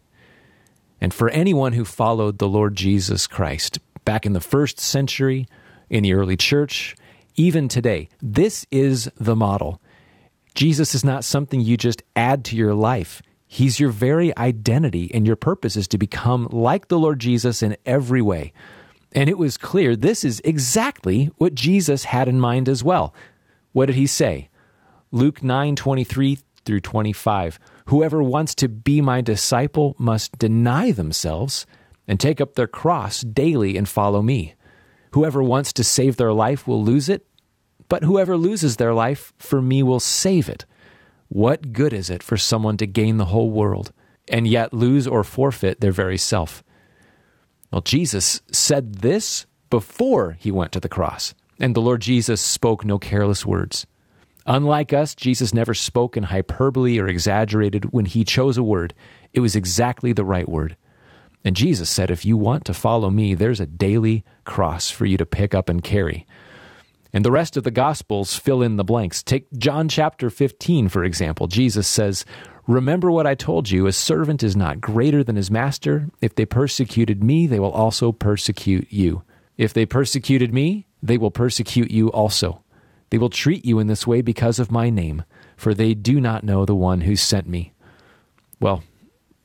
And 1.02 1.12
for 1.12 1.30
anyone 1.30 1.74
who 1.74 1.86
followed 1.86 2.38
the 2.38 2.48
Lord 2.48 2.76
Jesus 2.76 3.26
Christ 3.26 3.80
back 4.06 4.28
in 4.28 4.34
the 4.34 4.40
first 4.40 4.80
century, 4.80 5.48
in 5.90 6.04
the 6.04 6.14
early 6.14 6.38
church, 6.38 6.96
even 7.36 7.68
today, 7.68 8.10
this 8.22 8.68
is 8.70 9.10
the 9.18 9.36
model. 9.36 9.82
Jesus 10.54 10.94
is 10.94 11.04
not 11.04 11.24
something 11.24 11.62
you 11.62 11.78
just 11.78 12.04
add 12.16 12.46
to 12.46 12.56
your 12.56 12.76
life. 12.76 13.24
He's 13.56 13.80
your 13.80 13.92
very 13.92 14.38
identity, 14.38 15.10
and 15.14 15.26
your 15.26 15.38
purpose 15.38 15.78
is 15.78 15.88
to 15.88 15.98
become 15.98 16.50
like 16.52 16.90
the 16.90 17.00
Lord 17.00 17.20
Jesus 17.20 17.64
in 17.64 17.78
every 17.86 18.22
way. 18.22 18.52
And 19.14 19.30
it 19.30 19.38
was 19.38 19.56
clear 19.56 19.96
this 19.96 20.26
is 20.26 20.42
exactly 20.44 21.28
what 21.38 21.56
Jesus 21.56 22.04
had 22.04 22.28
in 22.28 22.38
mind 22.38 22.68
as 22.68 22.84
well. 22.84 23.16
What 23.72 23.86
did 23.86 23.96
he 23.96 24.08
say? 24.08 24.50
Luke 25.10 25.42
9 25.42 25.78
23 25.78 26.38
through 26.66 26.82
25. 26.82 27.58
Whoever 27.86 28.22
wants 28.22 28.56
to 28.56 28.68
be 28.68 29.00
my 29.00 29.22
disciple 29.22 29.96
must 29.98 30.38
deny 30.38 30.92
themselves 30.92 31.66
and 32.10 32.20
take 32.20 32.42
up 32.42 32.56
their 32.56 32.68
cross 32.68 33.22
daily 33.22 33.78
and 33.78 33.88
follow 33.88 34.22
me. 34.22 34.56
Whoever 35.12 35.42
wants 35.42 35.72
to 35.72 35.84
save 35.86 36.18
their 36.18 36.34
life 36.34 36.68
will 36.68 36.84
lose 36.84 37.08
it, 37.08 37.26
but 37.88 38.04
whoever 38.04 38.36
loses 38.36 38.76
their 38.76 38.94
life 38.94 39.32
for 39.38 39.62
me 39.62 39.82
will 39.82 40.02
save 40.02 40.50
it. 40.50 40.66
What 41.28 41.74
good 41.74 41.94
is 41.94 42.10
it 42.10 42.24
for 42.24 42.38
someone 42.38 42.78
to 42.78 42.88
gain 42.88 43.18
the 43.18 43.26
whole 43.26 43.50
world 43.50 43.92
and 44.28 44.48
yet 44.48 44.74
lose 44.74 45.08
or 45.08 45.24
forfeit 45.24 45.82
their 45.82 45.92
very 45.92 46.18
self? 46.18 46.64
Well, 47.72 47.82
Jesus 47.82 48.42
said 48.52 48.96
this 48.96 49.46
before 49.70 50.38
he 50.40 50.52
went 50.52 50.72
to 50.74 50.80
the 50.80 50.90
cross, 50.90 51.34
and 51.60 51.76
the 51.76 51.82
Lord 51.82 52.02
Jesus 52.02 52.42
spoke 52.42 52.86
no 52.86 52.98
careless 52.98 53.46
words. 53.46 53.86
Unlike 54.46 54.94
us, 54.94 55.16
Jesus 55.16 55.54
never 55.54 55.74
spoke 55.74 56.16
in 56.16 56.24
hyperbole 56.24 57.00
or 57.00 57.08
exaggerated. 57.08 57.92
When 57.92 58.06
he 58.06 58.24
chose 58.24 58.58
a 58.58 58.64
word, 58.64 58.94
it 59.34 59.40
was 59.40 59.56
exactly 59.56 60.14
the 60.14 60.26
right 60.26 60.48
word. 60.48 60.78
And 61.44 61.56
Jesus 61.56 61.90
said, 61.90 62.12
If 62.12 62.26
you 62.26 62.38
want 62.38 62.66
to 62.66 62.74
follow 62.74 63.10
me, 63.10 63.34
there's 63.34 63.60
a 63.60 63.66
daily 63.66 64.24
cross 64.44 64.92
for 64.92 65.06
you 65.06 65.18
to 65.18 65.26
pick 65.26 65.56
up 65.56 65.68
and 65.68 65.84
carry. 65.84 66.28
And 67.16 67.24
the 67.24 67.32
rest 67.32 67.56
of 67.56 67.64
the 67.64 67.72
Gospels 67.72 68.36
fill 68.36 68.62
in 68.62 68.76
the 68.76 68.84
blanks. 68.84 69.24
Take 69.24 69.50
John 69.54 69.88
chapter 69.88 70.30
15, 70.30 70.90
for 70.90 71.02
example. 71.06 71.48
Jesus 71.48 71.88
says, 71.88 72.26
Remember 72.68 73.10
what 73.10 73.26
I 73.26 73.36
told 73.36 73.70
you, 73.70 73.88
a 73.88 73.94
servant 73.94 74.44
is 74.44 74.54
not 74.54 74.82
greater 74.82 75.24
than 75.24 75.38
his 75.38 75.50
master. 75.50 76.10
If 76.20 76.36
they 76.36 76.46
persecuted 76.46 77.24
me, 77.24 77.48
they 77.48 77.58
will 77.58 77.72
also 77.72 78.12
persecute 78.12 78.92
you. 78.92 79.24
If 79.56 79.72
they 79.74 79.86
persecuted 79.86 80.54
me, 80.54 80.88
they 81.02 81.18
will 81.18 81.32
persecute 81.32 81.90
you 81.90 82.10
also. 82.10 82.62
They 83.12 83.18
will 83.18 83.30
treat 83.30 83.64
you 83.64 83.80
in 83.80 83.88
this 83.88 84.06
way 84.06 84.22
because 84.22 84.60
of 84.60 84.70
my 84.70 84.90
name, 84.90 85.24
for 85.56 85.74
they 85.74 85.94
do 85.94 86.20
not 86.20 86.44
know 86.44 86.66
the 86.66 86.76
one 86.76 87.00
who 87.00 87.16
sent 87.16 87.48
me. 87.48 87.72
Well, 88.60 88.84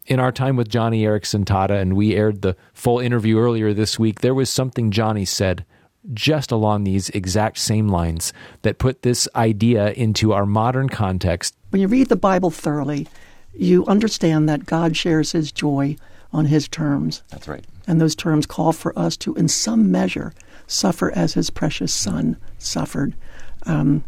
in 0.07 0.19
our 0.19 0.33
time 0.33 0.57
with 0.57 0.71
Joni 0.71 1.03
Eareckson 1.03 1.45
Tada, 1.45 1.81
and 1.81 1.95
we 1.95 2.17
aired 2.17 2.43
the 2.43 2.57
full 2.75 2.99
interview 2.99 3.39
earlier 3.39 3.73
this 3.73 3.97
week, 3.97 4.23
there 4.23 4.35
was 4.35 4.51
something 4.51 4.91
Joni 4.91 5.29
said 5.29 5.65
just 6.13 6.51
along 6.51 6.85
these 6.85 7.11
exact 7.11 7.59
same 7.59 7.89
lines 7.89 8.33
that 8.63 8.79
put 8.79 9.03
this 9.03 9.29
idea 9.35 9.93
into 9.93 10.33
our 10.33 10.47
modern 10.47 10.89
context. 10.89 11.55
When 11.71 11.83
you 11.83 11.89
read 11.89 12.09
the 12.09 12.17
Bible 12.17 12.51
thoroughly, 12.51 13.07
you 13.55 13.85
understand 13.87 14.49
that 14.49 14.67
God 14.67 14.97
shares 14.97 15.33
his 15.33 15.53
joy 15.53 15.97
on 16.33 16.47
his 16.47 16.69
terms. 16.69 17.23
That's 17.31 17.49
right. 17.49 17.65
And 17.87 18.01
those 18.01 18.15
terms 18.15 18.47
call 18.47 18.73
for 18.73 18.97
us 18.99 19.17
to, 19.19 19.35
in 19.35 19.49
some 19.49 19.91
measure, 19.91 20.33
suffer 20.67 21.11
as 21.13 21.35
his 21.35 21.51
precious 21.51 21.93
son 21.93 22.37
suffered. 22.59 23.15
Um, 23.65 24.05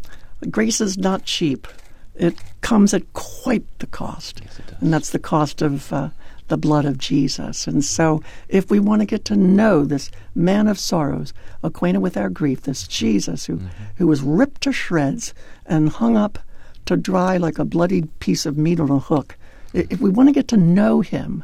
grace 0.49 0.79
is 0.81 0.97
not 0.97 1.25
cheap. 1.25 1.67
It 2.15 2.35
comes 2.61 2.93
at 2.93 3.11
quite 3.13 3.65
the 3.79 3.87
cost. 3.87 4.41
Yes, 4.43 4.59
and 4.79 4.93
that's 4.93 5.09
the 5.09 5.19
cost 5.19 5.61
of 5.61 5.91
uh, 5.91 6.09
the 6.53 6.57
blood 6.57 6.85
of 6.85 6.99
Jesus. 6.99 7.65
And 7.65 7.83
so, 7.83 8.21
if 8.47 8.69
we 8.69 8.79
want 8.79 9.01
to 9.01 9.07
get 9.07 9.25
to 9.25 9.35
know 9.35 9.85
this 9.85 10.11
man 10.35 10.67
of 10.67 10.77
sorrows, 10.77 11.33
acquainted 11.63 12.03
with 12.03 12.15
our 12.15 12.29
grief, 12.29 12.61
this 12.61 12.87
Jesus 12.87 13.47
who, 13.47 13.55
mm-hmm. 13.55 13.67
who 13.95 14.05
was 14.05 14.21
ripped 14.21 14.61
to 14.61 14.71
shreds 14.71 15.33
and 15.65 15.89
hung 15.89 16.15
up 16.15 16.37
to 16.85 16.95
dry 16.95 17.37
like 17.37 17.57
a 17.57 17.65
bloodied 17.65 18.07
piece 18.19 18.45
of 18.45 18.55
meat 18.55 18.79
on 18.79 18.91
a 18.91 18.99
hook, 18.99 19.35
if 19.73 19.99
we 19.99 20.11
want 20.11 20.29
to 20.29 20.33
get 20.33 20.47
to 20.49 20.57
know 20.57 21.01
him 21.01 21.43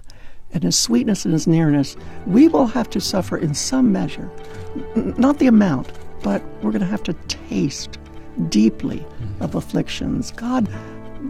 and 0.53 0.61
his 0.61 0.77
sweetness 0.77 1.25
and 1.25 1.33
his 1.33 1.47
nearness, 1.47 1.97
we 2.27 2.47
will 2.47 2.67
have 2.67 2.91
to 2.91 3.01
suffer 3.01 3.35
in 3.35 3.55
some 3.55 3.91
measure. 3.91 4.29
N- 4.95 5.15
not 5.17 5.39
the 5.39 5.47
amount, 5.47 5.91
but 6.21 6.43
we're 6.61 6.69
going 6.69 6.81
to 6.81 6.85
have 6.85 7.01
to 7.03 7.13
taste 7.27 7.97
deeply 8.49 8.99
mm-hmm. 8.99 9.41
of 9.41 9.55
afflictions. 9.55 10.29
God 10.33 10.69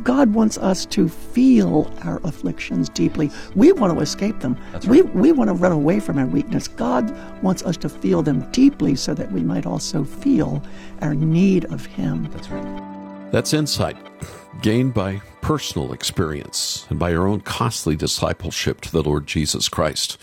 God 0.03 0.33
wants 0.33 0.57
us 0.57 0.85
to 0.87 1.09
feel 1.09 1.91
our 2.03 2.19
afflictions 2.23 2.89
deeply. 2.89 3.31
We 3.55 3.71
want 3.71 3.93
to 3.93 3.99
escape 4.01 4.39
them. 4.39 4.57
Right. 4.73 4.85
We, 4.85 5.01
we 5.01 5.31
want 5.31 5.49
to 5.49 5.53
run 5.53 5.71
away 5.71 5.99
from 5.99 6.17
our 6.17 6.25
weakness. 6.25 6.67
God 6.67 7.11
wants 7.41 7.63
us 7.63 7.77
to 7.77 7.89
feel 7.89 8.21
them 8.21 8.49
deeply 8.51 8.95
so 8.95 9.13
that 9.13 9.31
we 9.31 9.41
might 9.41 9.65
also 9.65 10.03
feel 10.03 10.63
our 11.01 11.15
need 11.15 11.65
of 11.65 11.85
Him. 11.85 12.29
That's 12.31 12.49
right. 12.49 13.31
That's 13.31 13.53
insight 13.53 13.97
gained 14.61 14.93
by 14.93 15.21
personal 15.41 15.93
experience 15.93 16.85
and 16.89 16.99
by 16.99 17.13
our 17.13 17.27
own 17.27 17.41
costly 17.41 17.95
discipleship 17.95 18.81
to 18.81 18.91
the 18.91 19.03
Lord 19.03 19.27
Jesus 19.27 19.69
Christ. 19.69 20.17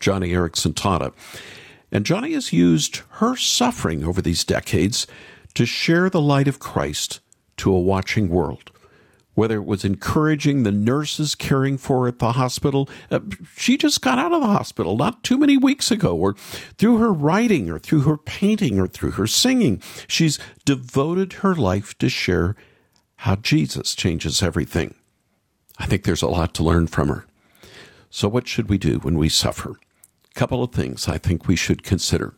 Joni 0.00 0.30
Eareckson 0.30 0.72
Tada. 0.72 1.12
And 1.92 2.04
Joni 2.04 2.34
has 2.34 2.52
used 2.52 3.02
her 3.10 3.36
suffering 3.36 4.02
over 4.02 4.20
these 4.20 4.44
decades 4.44 5.06
to 5.54 5.66
share 5.66 6.10
the 6.10 6.20
light 6.20 6.48
of 6.48 6.58
Christ 6.58 7.20
to 7.58 7.72
a 7.72 7.78
watching 7.78 8.28
world 8.28 8.71
whether 9.34 9.56
it 9.56 9.64
was 9.64 9.84
encouraging 9.84 10.62
the 10.62 10.72
nurses 10.72 11.34
caring 11.34 11.78
for 11.78 12.02
her 12.02 12.08
at 12.08 12.18
the 12.18 12.32
hospital. 12.32 12.88
Uh, 13.10 13.20
she 13.56 13.76
just 13.76 14.02
got 14.02 14.18
out 14.18 14.32
of 14.32 14.40
the 14.40 14.46
hospital 14.46 14.96
not 14.96 15.22
too 15.22 15.38
many 15.38 15.56
weeks 15.56 15.90
ago, 15.90 16.14
or 16.14 16.34
through 16.78 16.98
her 16.98 17.12
writing, 17.12 17.70
or 17.70 17.78
through 17.78 18.02
her 18.02 18.18
painting, 18.18 18.78
or 18.78 18.86
through 18.86 19.12
her 19.12 19.26
singing. 19.26 19.82
She's 20.06 20.38
devoted 20.64 21.34
her 21.34 21.54
life 21.54 21.96
to 21.98 22.08
share 22.08 22.56
how 23.16 23.36
Jesus 23.36 23.94
changes 23.94 24.42
everything. 24.42 24.94
I 25.78 25.86
think 25.86 26.04
there's 26.04 26.22
a 26.22 26.28
lot 26.28 26.54
to 26.54 26.64
learn 26.64 26.86
from 26.86 27.08
her. 27.08 27.26
So, 28.10 28.28
what 28.28 28.46
should 28.46 28.68
we 28.68 28.78
do 28.78 28.98
when 28.98 29.16
we 29.16 29.28
suffer? 29.30 29.70
A 29.70 30.38
couple 30.38 30.62
of 30.62 30.72
things 30.72 31.08
I 31.08 31.18
think 31.18 31.46
we 31.48 31.56
should 31.56 31.82
consider. 31.82 32.34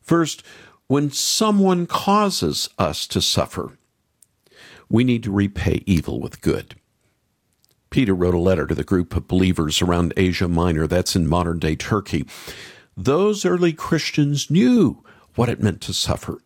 First, 0.00 0.44
when 0.86 1.10
someone 1.10 1.86
causes 1.86 2.68
us 2.78 3.06
to 3.08 3.20
suffer, 3.20 3.78
we 4.90 5.04
need 5.04 5.22
to 5.22 5.30
repay 5.30 5.82
evil 5.86 6.20
with 6.20 6.42
good. 6.42 6.74
Peter 7.88 8.14
wrote 8.14 8.34
a 8.34 8.38
letter 8.38 8.66
to 8.66 8.74
the 8.74 8.84
group 8.84 9.16
of 9.16 9.26
believers 9.26 9.80
around 9.80 10.12
Asia 10.16 10.48
Minor, 10.48 10.86
that's 10.86 11.16
in 11.16 11.26
modern 11.26 11.58
day 11.58 11.74
Turkey. 11.74 12.26
Those 12.96 13.44
early 13.44 13.72
Christians 13.72 14.50
knew 14.50 15.02
what 15.34 15.48
it 15.48 15.62
meant 15.62 15.80
to 15.82 15.94
suffer. 15.94 16.38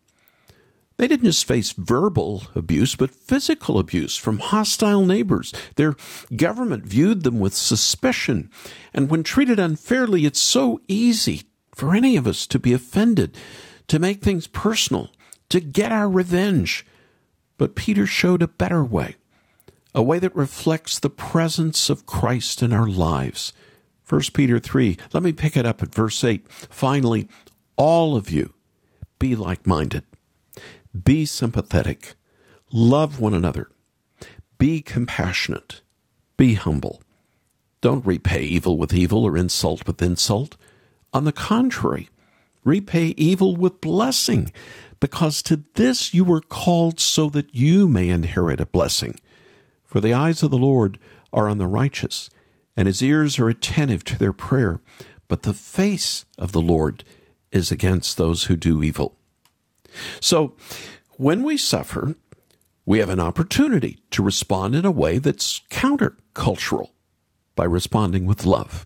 They 0.97 1.07
didn't 1.07 1.25
just 1.25 1.45
face 1.45 1.73
verbal 1.73 2.43
abuse, 2.55 2.95
but 2.95 3.11
physical 3.11 3.79
abuse 3.79 4.15
from 4.15 4.39
hostile 4.39 5.05
neighbors. 5.05 5.53
Their 5.75 5.95
government 6.35 6.85
viewed 6.85 7.23
them 7.23 7.39
with 7.39 7.53
suspicion. 7.53 8.49
And 8.93 9.09
when 9.09 9.23
treated 9.23 9.59
unfairly, 9.59 10.25
it's 10.25 10.39
so 10.39 10.79
easy 10.87 11.43
for 11.73 11.93
any 11.93 12.15
of 12.15 12.25
us 12.25 12.47
to 12.47 12.59
be 12.59 12.71
offended, 12.71 13.35
to 13.87 13.99
make 13.99 14.21
things 14.21 14.47
personal, 14.47 15.09
to 15.49 15.59
get 15.59 15.91
our 15.91 16.09
revenge. 16.09 16.85
But 17.57 17.75
Peter 17.75 18.05
showed 18.05 18.41
a 18.41 18.47
better 18.47 18.83
way, 18.83 19.15
a 19.93 20.03
way 20.03 20.19
that 20.19 20.35
reflects 20.35 20.99
the 20.99 21.09
presence 21.09 21.89
of 21.89 22.05
Christ 22.05 22.61
in 22.61 22.73
our 22.73 22.87
lives. 22.87 23.53
1 24.07 24.21
Peter 24.33 24.59
3, 24.59 24.97
let 25.13 25.23
me 25.23 25.31
pick 25.31 25.57
it 25.57 25.65
up 25.65 25.81
at 25.81 25.95
verse 25.95 26.23
8. 26.23 26.45
Finally, 26.49 27.27
all 27.75 28.15
of 28.15 28.29
you 28.29 28.53
be 29.19 29.35
like 29.35 29.65
minded, 29.65 30.03
be 31.03 31.25
sympathetic, 31.25 32.15
love 32.71 33.19
one 33.19 33.33
another, 33.33 33.69
be 34.57 34.81
compassionate, 34.81 35.81
be 36.37 36.53
humble. 36.53 37.01
Don't 37.81 38.05
repay 38.05 38.43
evil 38.43 38.77
with 38.77 38.93
evil 38.93 39.23
or 39.23 39.37
insult 39.37 39.85
with 39.87 40.01
insult. 40.01 40.57
On 41.13 41.23
the 41.23 41.31
contrary, 41.31 42.09
repay 42.65 43.13
evil 43.15 43.55
with 43.55 43.79
blessing 43.79 44.51
because 44.99 45.41
to 45.43 45.63
this 45.75 46.13
you 46.13 46.23
were 46.23 46.41
called 46.41 46.99
so 46.99 47.29
that 47.29 47.53
you 47.53 47.87
may 47.87 48.09
inherit 48.09 48.59
a 48.59 48.65
blessing. 48.65 49.15
For 49.85 50.01
the 50.01 50.13
eyes 50.13 50.43
of 50.43 50.51
the 50.51 50.57
Lord 50.57 50.99
are 51.31 51.47
on 51.47 51.57
the 51.57 51.67
righteous, 51.67 52.29
and 52.75 52.87
his 52.87 53.01
ears 53.01 53.39
are 53.39 53.47
attentive 53.47 54.03
to 54.05 54.17
their 54.17 54.33
prayer, 54.33 54.81
but 55.27 55.43
the 55.43 55.53
face 55.53 56.25
of 56.37 56.51
the 56.51 56.61
Lord 56.61 57.03
is 57.51 57.71
against 57.71 58.17
those 58.17 58.45
who 58.45 58.55
do 58.55 58.83
evil. 58.83 59.15
So, 60.19 60.55
when 61.17 61.43
we 61.43 61.55
suffer, 61.55 62.15
we 62.85 62.99
have 62.99 63.09
an 63.09 63.19
opportunity 63.19 63.99
to 64.11 64.21
respond 64.21 64.75
in 64.75 64.85
a 64.85 64.91
way 64.91 65.17
that's 65.17 65.61
countercultural 65.69 66.89
by 67.55 67.63
responding 67.63 68.25
with 68.25 68.45
love. 68.45 68.85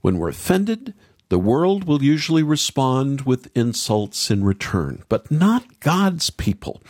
When 0.00 0.18
we're 0.18 0.28
offended, 0.28 0.94
The 1.28 1.38
world 1.38 1.84
will 1.84 2.02
usually 2.02 2.42
respond 2.42 3.22
with 3.22 3.50
insults 3.56 4.30
in 4.30 4.44
return, 4.44 5.02
but 5.08 5.30
not 5.30 5.80
God's 5.80 6.30
people. 6.30 6.82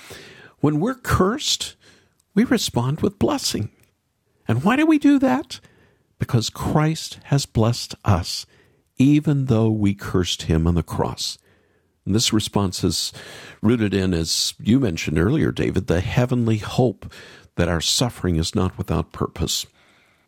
When 0.61 0.81
we're 0.81 0.95
cursed, 0.95 1.77
we 2.35 2.45
respond 2.45 3.01
with 3.01 3.19
blessing. 3.19 3.71
And 4.49 4.65
why 4.65 4.77
do 4.77 4.87
we 4.87 4.99
do 4.99 5.19
that? 5.21 5.61
Because 6.19 6.51
Christ 6.51 7.19
has 7.25 7.47
blessed 7.47 7.95
us, 8.05 8.45
even 8.97 9.47
though 9.47 9.71
we 9.71 9.95
cursed 9.95 10.43
him 10.43 10.67
on 10.67 10.75
the 10.75 10.83
cross. 10.83 11.39
And 12.05 12.15
this 12.15 12.33
response 12.33 12.85
is 12.85 13.13
rooted 13.63 13.95
in, 13.95 14.13
as 14.13 14.55
you 14.61 14.79
mentioned 14.79 15.19
earlier, 15.19 15.53
David, 15.53 15.87
the 15.87 16.01
heavenly 16.01 16.59
hope 16.59 17.11
that 17.57 17.69
our 17.69 17.81
suffering 17.81 18.37
is 18.37 18.55
not 18.55 18.77
without 18.77 19.13
purpose. 19.13 19.67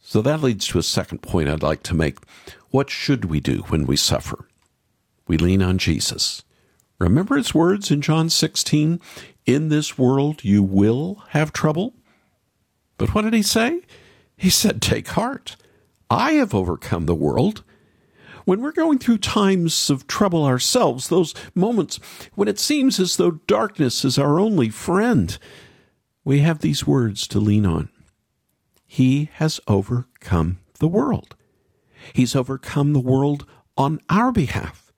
So 0.08 0.22
that 0.22 0.40
leads 0.40 0.68
to 0.68 0.78
a 0.78 0.84
second 0.84 1.20
point 1.20 1.48
I'd 1.48 1.64
like 1.64 1.82
to 1.82 1.94
make. 1.94 2.18
What 2.70 2.90
should 2.90 3.24
we 3.24 3.40
do 3.40 3.64
when 3.66 3.86
we 3.86 3.96
suffer? 3.96 4.46
We 5.26 5.36
lean 5.36 5.62
on 5.62 5.78
Jesus. 5.78 6.44
Remember 7.00 7.36
his 7.36 7.52
words 7.52 7.90
in 7.90 8.02
John 8.02 8.30
16 8.30 9.00
In 9.46 9.68
this 9.68 9.98
world 9.98 10.44
you 10.44 10.62
will 10.62 11.24
have 11.30 11.52
trouble. 11.52 11.92
But 12.98 13.16
what 13.16 13.22
did 13.22 13.34
he 13.34 13.42
say? 13.42 13.82
He 14.36 14.48
said, 14.48 14.80
Take 14.80 15.08
heart. 15.08 15.56
I 16.08 16.34
have 16.34 16.54
overcome 16.54 17.06
the 17.06 17.14
world. 17.16 17.64
When 18.44 18.62
we're 18.62 18.70
going 18.70 19.00
through 19.00 19.18
times 19.18 19.90
of 19.90 20.06
trouble 20.06 20.44
ourselves, 20.44 21.08
those 21.08 21.34
moments 21.52 21.98
when 22.36 22.46
it 22.46 22.60
seems 22.60 23.00
as 23.00 23.16
though 23.16 23.40
darkness 23.48 24.04
is 24.04 24.20
our 24.20 24.38
only 24.38 24.68
friend, 24.68 25.36
we 26.24 26.38
have 26.38 26.60
these 26.60 26.86
words 26.86 27.26
to 27.26 27.40
lean 27.40 27.66
on. 27.66 27.88
He 28.96 29.28
has 29.34 29.60
overcome 29.68 30.58
the 30.78 30.88
world. 30.88 31.36
He's 32.14 32.34
overcome 32.34 32.94
the 32.94 32.98
world 32.98 33.44
on 33.76 34.00
our 34.08 34.32
behalf. 34.32 34.90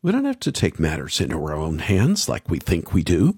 We 0.00 0.12
don't 0.12 0.26
have 0.26 0.38
to 0.38 0.52
take 0.52 0.78
matters 0.78 1.20
into 1.20 1.34
our 1.34 1.52
own 1.52 1.80
hands 1.80 2.28
like 2.28 2.48
we 2.48 2.60
think 2.60 2.94
we 2.94 3.02
do. 3.02 3.36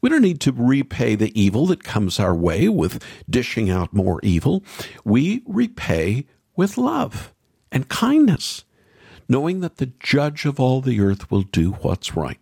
We 0.00 0.08
don't 0.08 0.22
need 0.22 0.40
to 0.40 0.52
repay 0.52 1.14
the 1.14 1.38
evil 1.38 1.66
that 1.66 1.84
comes 1.84 2.18
our 2.18 2.34
way 2.34 2.70
with 2.70 3.04
dishing 3.28 3.68
out 3.68 3.92
more 3.92 4.18
evil. 4.22 4.64
We 5.04 5.42
repay 5.46 6.24
with 6.56 6.78
love 6.78 7.34
and 7.70 7.86
kindness 7.90 8.64
knowing 9.28 9.60
that 9.60 9.76
the 9.76 9.92
judge 10.00 10.46
of 10.46 10.58
all 10.58 10.80
the 10.80 11.00
earth 11.00 11.30
will 11.30 11.42
do 11.42 11.72
what's 11.82 12.16
right. 12.16 12.40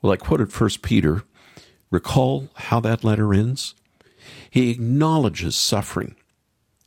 Well, 0.00 0.10
I 0.10 0.16
quoted 0.16 0.50
1 0.50 0.70
Peter. 0.80 1.22
Recall 1.90 2.48
how 2.54 2.80
that 2.80 3.04
letter 3.04 3.34
ends? 3.34 3.74
He 4.48 4.70
acknowledges 4.70 5.54
suffering. 5.54 6.16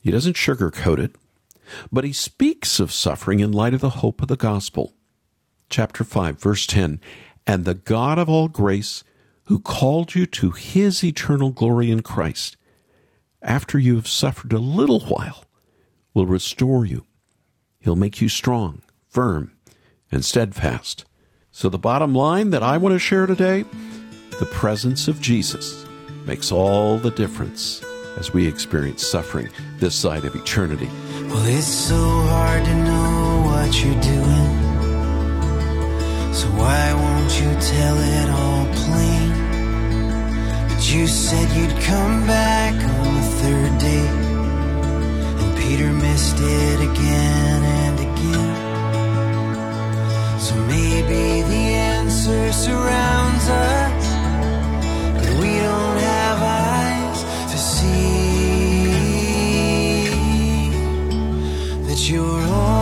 He 0.04 0.12
doesn't 0.12 0.36
sugarcoat 0.36 1.00
it, 1.00 1.16
but 1.90 2.04
he 2.04 2.12
speaks 2.12 2.82
of 2.82 2.92
suffering 2.92 3.40
in 3.40 3.54
light 3.54 3.74
of 3.74 3.80
the 3.80 3.90
hope 3.90 4.22
of 4.22 4.28
the 4.28 4.36
gospel. 4.36 4.94
Chapter 5.70 6.04
5, 6.04 6.42
verse 6.42 6.68
10 6.68 7.00
And 7.48 7.64
the 7.64 7.74
God 7.74 8.20
of 8.20 8.28
all 8.28 8.50
grace, 8.50 9.06
who 9.46 9.60
called 9.60 10.14
you 10.14 10.26
to 10.26 10.52
his 10.52 11.06
eternal 11.06 11.52
glory 11.52 11.90
in 11.90 12.02
Christ, 12.02 12.58
after 13.42 13.80
you 13.80 13.96
have 13.96 14.08
suffered 14.08 14.52
a 14.52 14.60
little 14.60 15.00
while, 15.00 15.46
will 16.14 16.26
restore 16.26 16.86
you. 16.86 17.06
He'll 17.80 17.96
make 17.96 18.20
you 18.20 18.28
strong, 18.28 18.82
firm, 19.08 19.54
and 20.12 20.26
steadfast. 20.26 21.06
So, 21.50 21.70
the 21.70 21.80
bottom 21.80 22.14
line 22.14 22.50
that 22.50 22.64
I 22.64 22.78
want 22.78 22.94
to 22.94 23.00
share 23.00 23.26
today 23.26 23.64
the 24.38 24.50
presence 24.52 25.08
of 25.08 25.22
Jesus 25.22 25.86
makes 26.26 26.52
all 26.52 26.98
the 26.98 27.12
difference 27.12 27.82
as 28.18 28.34
we 28.34 28.48
experience 28.48 29.06
suffering 29.06 29.50
this 29.78 29.96
side 29.96 30.26
of 30.26 30.36
eternity. 30.36 30.90
Well, 31.30 31.46
it's 31.46 31.68
so 31.68 31.96
hard 31.96 32.64
to 32.66 32.76
know 32.76 33.42
what 33.46 33.84
you're 33.84 34.02
doing. 34.02 34.50
So, 36.34 36.48
why 36.60 36.94
won't 36.94 37.34
you 37.40 37.52
tell 37.60 37.98
it 37.98 38.30
all 38.30 38.66
plain? 38.84 39.30
But 40.70 40.94
you 40.94 41.08
said 41.08 41.50
you'd 41.58 41.78
come 41.84 42.26
back 42.28 42.74
on 42.74 43.16
the 43.16 43.28
third 43.42 43.78
day, 43.80 44.08
and 45.42 45.58
Peter 45.58 45.92
missed 45.92 46.38
it 46.40 46.80
again 46.92 47.64
and 47.64 48.00
again. 48.00 48.74
So 50.40 50.56
maybe 50.66 51.42
the 51.42 51.64
answer 51.94 52.52
surrounds 52.52 53.48
us, 53.50 54.06
but 55.16 55.40
we 55.40 55.52
don't 55.58 55.93
you're 62.10 62.42
always 62.42 62.73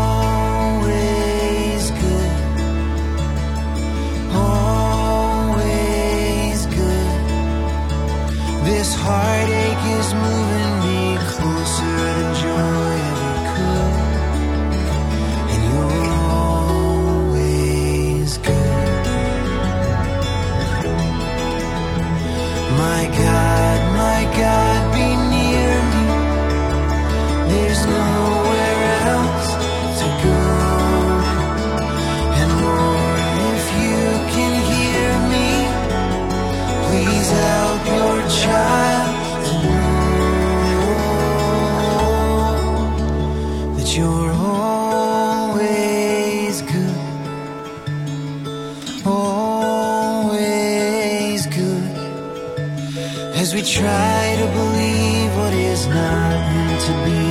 try 53.81 54.35
to 54.41 54.47
believe 54.59 55.29
what 55.39 55.53
is 55.53 55.87
not 55.87 56.31
meant 56.53 56.81
to 56.89 56.93
be 57.07 57.23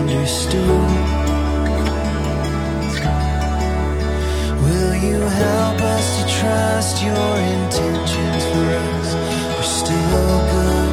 understood. 0.00 0.96
Will 4.64 4.94
you 5.06 5.20
help 5.44 5.78
us 5.94 6.06
to 6.16 6.22
trust 6.40 6.94
your 7.08 7.32
intentions 7.56 8.42
for 8.50 8.66
us 8.86 9.08
are 9.58 9.68
still 9.80 10.34
good? 10.54 10.92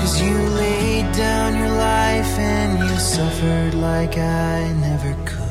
Cause 0.00 0.14
you 0.24 0.36
laid 0.62 1.06
down 1.24 1.48
your 1.60 1.74
life 1.92 2.32
and 2.38 2.70
you 2.84 2.98
suffered 2.98 3.74
like 3.74 4.18
I 4.18 4.56
never 4.88 5.12
could. 5.24 5.43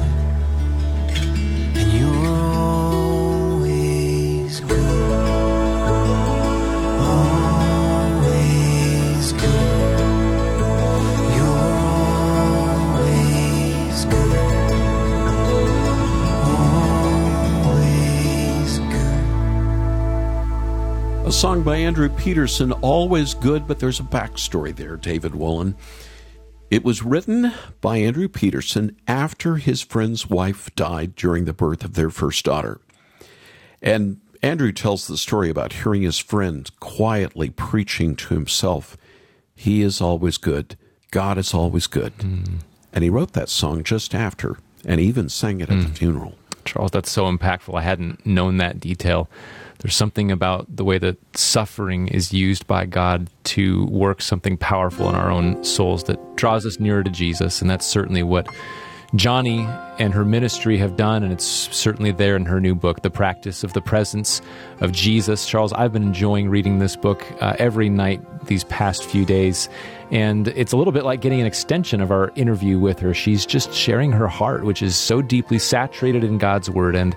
Song 21.44 21.62
by 21.62 21.76
Andrew 21.76 22.08
Peterson, 22.08 22.72
always 22.72 23.34
good, 23.34 23.68
but 23.68 23.78
there's 23.78 24.00
a 24.00 24.04
backstory 24.04 24.74
there, 24.74 24.96
David 24.96 25.34
Wolin. 25.34 25.76
It 26.72 26.86
was 26.86 27.04
written 27.04 27.52
by 27.82 27.98
Andrew 27.98 28.30
Peterson 28.30 28.96
after 29.10 29.58
his 29.58 29.82
friend's 29.82 30.30
wife 30.30 30.74
died 30.76 31.18
during 31.18 31.44
the 31.44 31.52
birth 31.52 31.84
of 31.84 31.96
their 31.96 32.10
first 32.10 32.46
daughter. 32.46 32.80
And 33.82 34.22
Andrew 34.42 34.72
tells 34.72 35.06
the 35.06 35.18
story 35.18 35.50
about 35.50 35.74
hearing 35.74 36.04
his 36.04 36.18
friend 36.18 36.72
quietly 36.80 37.50
preaching 37.50 38.16
to 38.16 38.34
himself, 38.36 38.96
He 39.54 39.82
is 39.82 40.00
always 40.00 40.38
good. 40.38 40.78
God 41.12 41.38
is 41.38 41.54
always 41.54 41.88
good. 41.88 42.14
And 42.94 43.04
he 43.04 43.10
wrote 43.10 43.34
that 43.34 43.50
song 43.50 43.84
just 43.84 44.16
after, 44.16 44.60
and 44.86 45.02
even 45.02 45.28
sang 45.28 45.60
it 45.60 45.70
at 45.70 45.78
the 45.78 45.88
hmm. 45.88 45.94
funeral. 45.94 46.36
Charles, 46.64 46.92
that's 46.92 47.12
so 47.12 47.30
impactful. 47.30 47.78
I 47.78 47.82
hadn't 47.82 48.26
known 48.26 48.56
that 48.60 48.80
detail. 48.80 49.30
There's 49.84 49.96
something 49.96 50.32
about 50.32 50.74
the 50.74 50.86
way 50.86 50.98
that 50.98 51.18
suffering 51.38 52.08
is 52.08 52.32
used 52.32 52.66
by 52.68 52.86
God 52.86 53.30
to 53.44 53.86
work 53.88 54.22
something 54.22 54.56
powerful 54.56 55.10
in 55.10 55.16
our 55.16 55.30
own 55.30 55.62
souls 55.64 56.06
that 56.06 56.38
draws 56.38 56.66
us 56.66 56.80
nearer 56.80 57.04
to 57.04 57.12
Jesus. 57.12 57.62
And 57.62 57.70
that's 57.70 57.86
certainly 57.86 58.24
what 58.24 58.48
Joni 59.14 59.68
and 60.00 60.14
her 60.14 60.26
ministry 60.26 60.78
have 60.78 60.96
done, 60.98 61.22
and 61.22 61.32
it's 61.32 61.46
certainly 61.46 62.12
there 62.12 62.36
in 62.36 62.46
her 62.46 62.60
new 62.60 62.74
book, 62.74 63.04
The 63.04 63.12
Practice 63.12 63.64
of 63.64 63.74
the 63.74 63.82
Presence 63.82 64.42
of 64.80 64.92
Jesus. 64.92 65.46
Charles, 65.46 65.72
I've 65.74 65.94
been 65.94 66.02
enjoying 66.02 66.50
reading 66.50 66.80
this 66.80 66.96
book 66.96 67.24
uh, 67.40 67.56
every 67.60 67.90
night 67.90 68.22
these 68.48 68.64
past 68.64 69.04
few 69.04 69.24
days, 69.24 69.70
and 70.10 70.48
it's 70.48 70.72
a 70.72 70.78
little 70.78 70.94
bit 70.94 71.04
like 71.04 71.22
getting 71.22 71.42
an 71.42 71.46
extension 71.46 72.02
of 72.02 72.10
our 72.10 72.32
interview 72.36 72.80
with 72.80 72.98
her. 73.00 73.14
She's 73.14 73.46
just 73.46 73.72
sharing 73.72 74.12
her 74.14 74.28
heart, 74.28 74.64
which 74.64 74.82
is 74.82 74.96
so 74.96 75.22
deeply 75.22 75.60
saturated 75.60 76.24
in 76.24 76.40
God's 76.40 76.72
Word, 76.72 76.96
and 76.96 77.16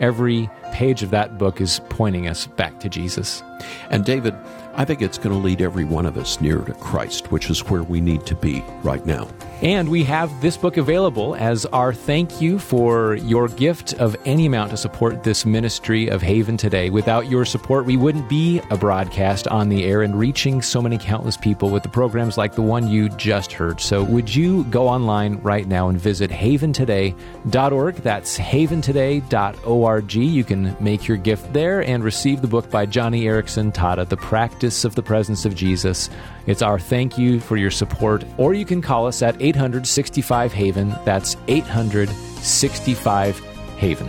every 0.00 0.50
page 0.72 1.02
of 1.02 1.10
that 1.10 1.38
book 1.38 1.60
is 1.60 1.80
pointing 1.88 2.28
us 2.28 2.46
back 2.46 2.80
to 2.80 2.88
Jesus. 2.88 3.42
And 3.90 4.04
David, 4.04 4.34
I 4.74 4.84
think 4.84 5.00
it's 5.00 5.18
going 5.18 5.34
to 5.34 5.42
lead 5.42 5.62
every 5.62 5.84
one 5.84 6.04
of 6.04 6.18
us 6.18 6.40
nearer 6.40 6.64
to 6.66 6.74
Christ, 6.74 7.32
which 7.32 7.48
is 7.48 7.60
where 7.70 7.82
we 7.82 8.00
need 8.00 8.26
to 8.26 8.34
be 8.34 8.62
right 8.82 9.04
now. 9.06 9.28
And 9.62 9.88
we 9.88 10.04
have 10.04 10.42
this 10.42 10.54
book 10.58 10.76
available 10.76 11.34
as 11.34 11.64
our 11.66 11.94
thank 11.94 12.42
you 12.42 12.58
for 12.58 13.14
your 13.14 13.48
gift 13.48 13.94
of 13.94 14.14
any 14.26 14.44
amount 14.44 14.72
to 14.72 14.76
support 14.76 15.24
this 15.24 15.46
ministry 15.46 16.08
of 16.08 16.20
Haven 16.20 16.58
today. 16.58 16.90
Without 16.90 17.30
your 17.30 17.46
support, 17.46 17.86
we 17.86 17.96
wouldn't 17.96 18.28
be 18.28 18.60
a 18.68 18.76
broadcast 18.76 19.48
on 19.48 19.70
the 19.70 19.84
air 19.86 20.02
and 20.02 20.18
reaching 20.18 20.60
so 20.60 20.82
many 20.82 20.98
countless 20.98 21.38
people 21.38 21.70
with 21.70 21.82
the 21.82 21.88
programs 21.88 22.36
like 22.36 22.54
the 22.54 22.60
one 22.60 22.86
you 22.86 23.08
just 23.08 23.50
heard. 23.50 23.80
So, 23.80 24.04
would 24.04 24.34
you 24.34 24.64
go 24.64 24.88
online 24.88 25.38
right 25.38 25.66
now 25.66 25.88
and 25.88 25.98
visit 25.98 26.30
haventoday.org? 26.30 27.94
That's 27.96 28.38
haventoday.org. 28.38 30.14
You 30.14 30.44
can 30.44 30.76
make 30.80 31.08
your 31.08 31.16
gift 31.16 31.50
there 31.54 31.80
and 31.80 32.04
receive 32.04 32.42
the 32.42 32.48
book 32.48 32.70
by 32.70 32.84
Joni 32.84 33.22
Eareckson 33.22 33.72
Tada, 33.72 34.06
The 34.06 34.18
Practice 34.18 34.84
of 34.84 34.94
the 34.94 35.02
Presence 35.02 35.46
of 35.46 35.54
Jesus. 35.54 36.10
It's 36.46 36.62
our 36.62 36.78
thank 36.78 37.18
you 37.18 37.40
for 37.40 37.56
your 37.56 37.72
support, 37.72 38.24
or 38.36 38.54
you 38.54 38.64
can 38.64 38.80
call 38.80 39.06
us 39.06 39.20
at 39.22 39.40
865 39.46 40.52
Haven. 40.52 40.96
That's 41.04 41.36
865 41.46 43.38
Haven. 43.78 44.08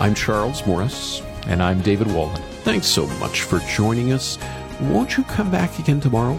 I'm 0.00 0.14
Charles 0.14 0.66
Morris. 0.66 1.20
And 1.46 1.62
I'm 1.62 1.82
David 1.82 2.06
Wolin. 2.08 2.38
Thanks 2.62 2.86
so 2.86 3.06
much 3.18 3.42
for 3.42 3.58
joining 3.60 4.12
us. 4.12 4.38
Won't 4.80 5.18
you 5.18 5.24
come 5.24 5.50
back 5.50 5.78
again 5.78 6.00
tomorrow? 6.00 6.36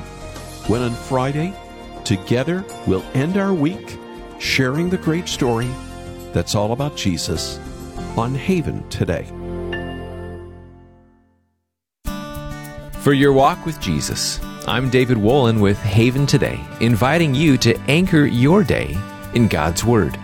When 0.68 0.82
on 0.82 0.92
Friday, 0.92 1.54
together 2.04 2.66
we'll 2.88 3.06
end 3.14 3.38
our 3.38 3.54
week 3.54 4.00
sharing 4.40 4.90
the 4.90 4.98
great 4.98 5.28
story 5.28 5.70
that's 6.34 6.56
all 6.56 6.72
about 6.72 6.96
Jesus 6.96 7.60
on 8.18 8.34
Haven 8.34 8.88
today. 8.90 9.28
For 13.02 13.14
your 13.14 13.34
walk 13.34 13.68
with 13.68 13.80
Jesus, 13.80 14.40
I'm 14.68 14.92
David 14.92 15.18
Wolin 15.18 15.60
with 15.60 15.80
Haven 15.80 16.28
Today, 16.28 16.64
inviting 16.82 17.34
you 17.34 17.58
to 17.58 17.76
anchor 17.90 18.28
your 18.28 18.64
day 18.64 18.96
in 19.34 19.48
God's 19.48 19.84
Word. 19.84 20.20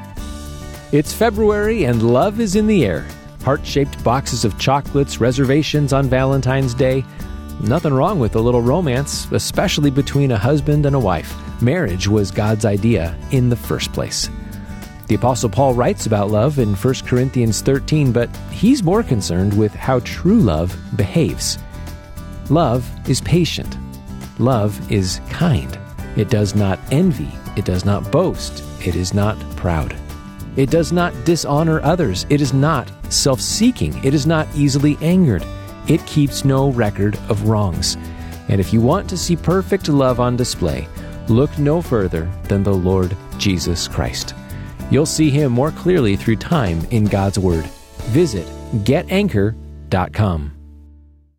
It's 0.92 1.12
February 1.12 1.86
and 1.86 2.04
love 2.04 2.40
is 2.40 2.56
in 2.56 2.68
the 2.68 2.86
air. 2.86 3.08
Heart 3.44 3.66
shaped 3.66 4.04
boxes 4.04 4.46
of 4.46 4.60
chocolates, 4.60 5.20
reservations 5.20 5.92
on 5.92 6.08
Valentine's 6.08 6.76
Day. 6.76 7.04
Nothing 7.62 7.96
wrong 7.96 8.20
with 8.20 8.36
a 8.36 8.40
little 8.40 8.62
romance, 8.62 9.28
especially 9.32 9.90
between 9.90 10.30
a 10.30 10.38
husband 10.38 10.86
and 10.86 10.96
a 10.96 11.00
wife. 11.00 11.36
Marriage 11.60 12.08
was 12.08 12.30
God's 12.30 12.64
idea 12.64 13.18
in 13.32 13.50
the 13.50 13.56
first 13.56 13.92
place. 13.92 14.30
The 15.08 15.16
Apostle 15.16 15.50
Paul 15.50 15.74
writes 15.74 16.06
about 16.06 16.30
love 16.30 16.60
in 16.60 16.76
1 16.76 16.94
Corinthians 17.08 17.62
13, 17.62 18.12
but 18.12 18.30
he's 18.52 18.84
more 18.84 19.02
concerned 19.02 19.58
with 19.58 19.74
how 19.74 20.00
true 20.02 20.40
love 20.40 20.78
behaves. 20.96 21.58
Love 22.52 22.88
is 23.10 23.20
patient. 23.22 23.76
Love 24.40 24.92
is 24.92 25.20
kind. 25.30 25.78
It 26.16 26.30
does 26.30 26.56
not 26.56 26.80
envy. 26.92 27.32
It 27.56 27.66
does 27.66 27.86
not 27.86 28.12
boast. 28.12 28.64
It 28.86 28.96
is 28.96 29.14
not 29.14 29.38
proud. 29.56 29.96
It 30.56 30.70
does 30.70 30.92
not 30.92 31.14
dishonor 31.26 31.82
others. 31.84 32.26
It 32.30 32.42
is 32.42 32.54
not 32.54 32.92
self 33.12 33.42
seeking. 33.42 34.04
It 34.04 34.14
is 34.14 34.26
not 34.26 34.48
easily 34.56 34.98
angered. 35.02 35.44
It 35.88 36.06
keeps 36.06 36.44
no 36.44 36.72
record 36.72 37.16
of 37.30 37.48
wrongs. 37.48 37.98
And 38.50 38.60
if 38.60 38.74
you 38.74 38.82
want 38.82 39.10
to 39.10 39.18
see 39.18 39.36
perfect 39.36 39.90
love 39.90 40.20
on 40.20 40.36
display, 40.36 40.88
look 41.28 41.58
no 41.58 41.82
further 41.82 42.30
than 42.44 42.64
the 42.64 42.74
Lord 42.74 43.16
Jesus 43.38 43.88
Christ. 43.88 44.34
You'll 44.90 45.06
see 45.06 45.30
him 45.30 45.52
more 45.52 45.72
clearly 45.72 46.16
through 46.16 46.38
time 46.38 46.86
in 46.92 47.06
God's 47.06 47.40
Word. 47.40 47.66
Visit 48.12 48.48
getanchor.com. 48.84 50.57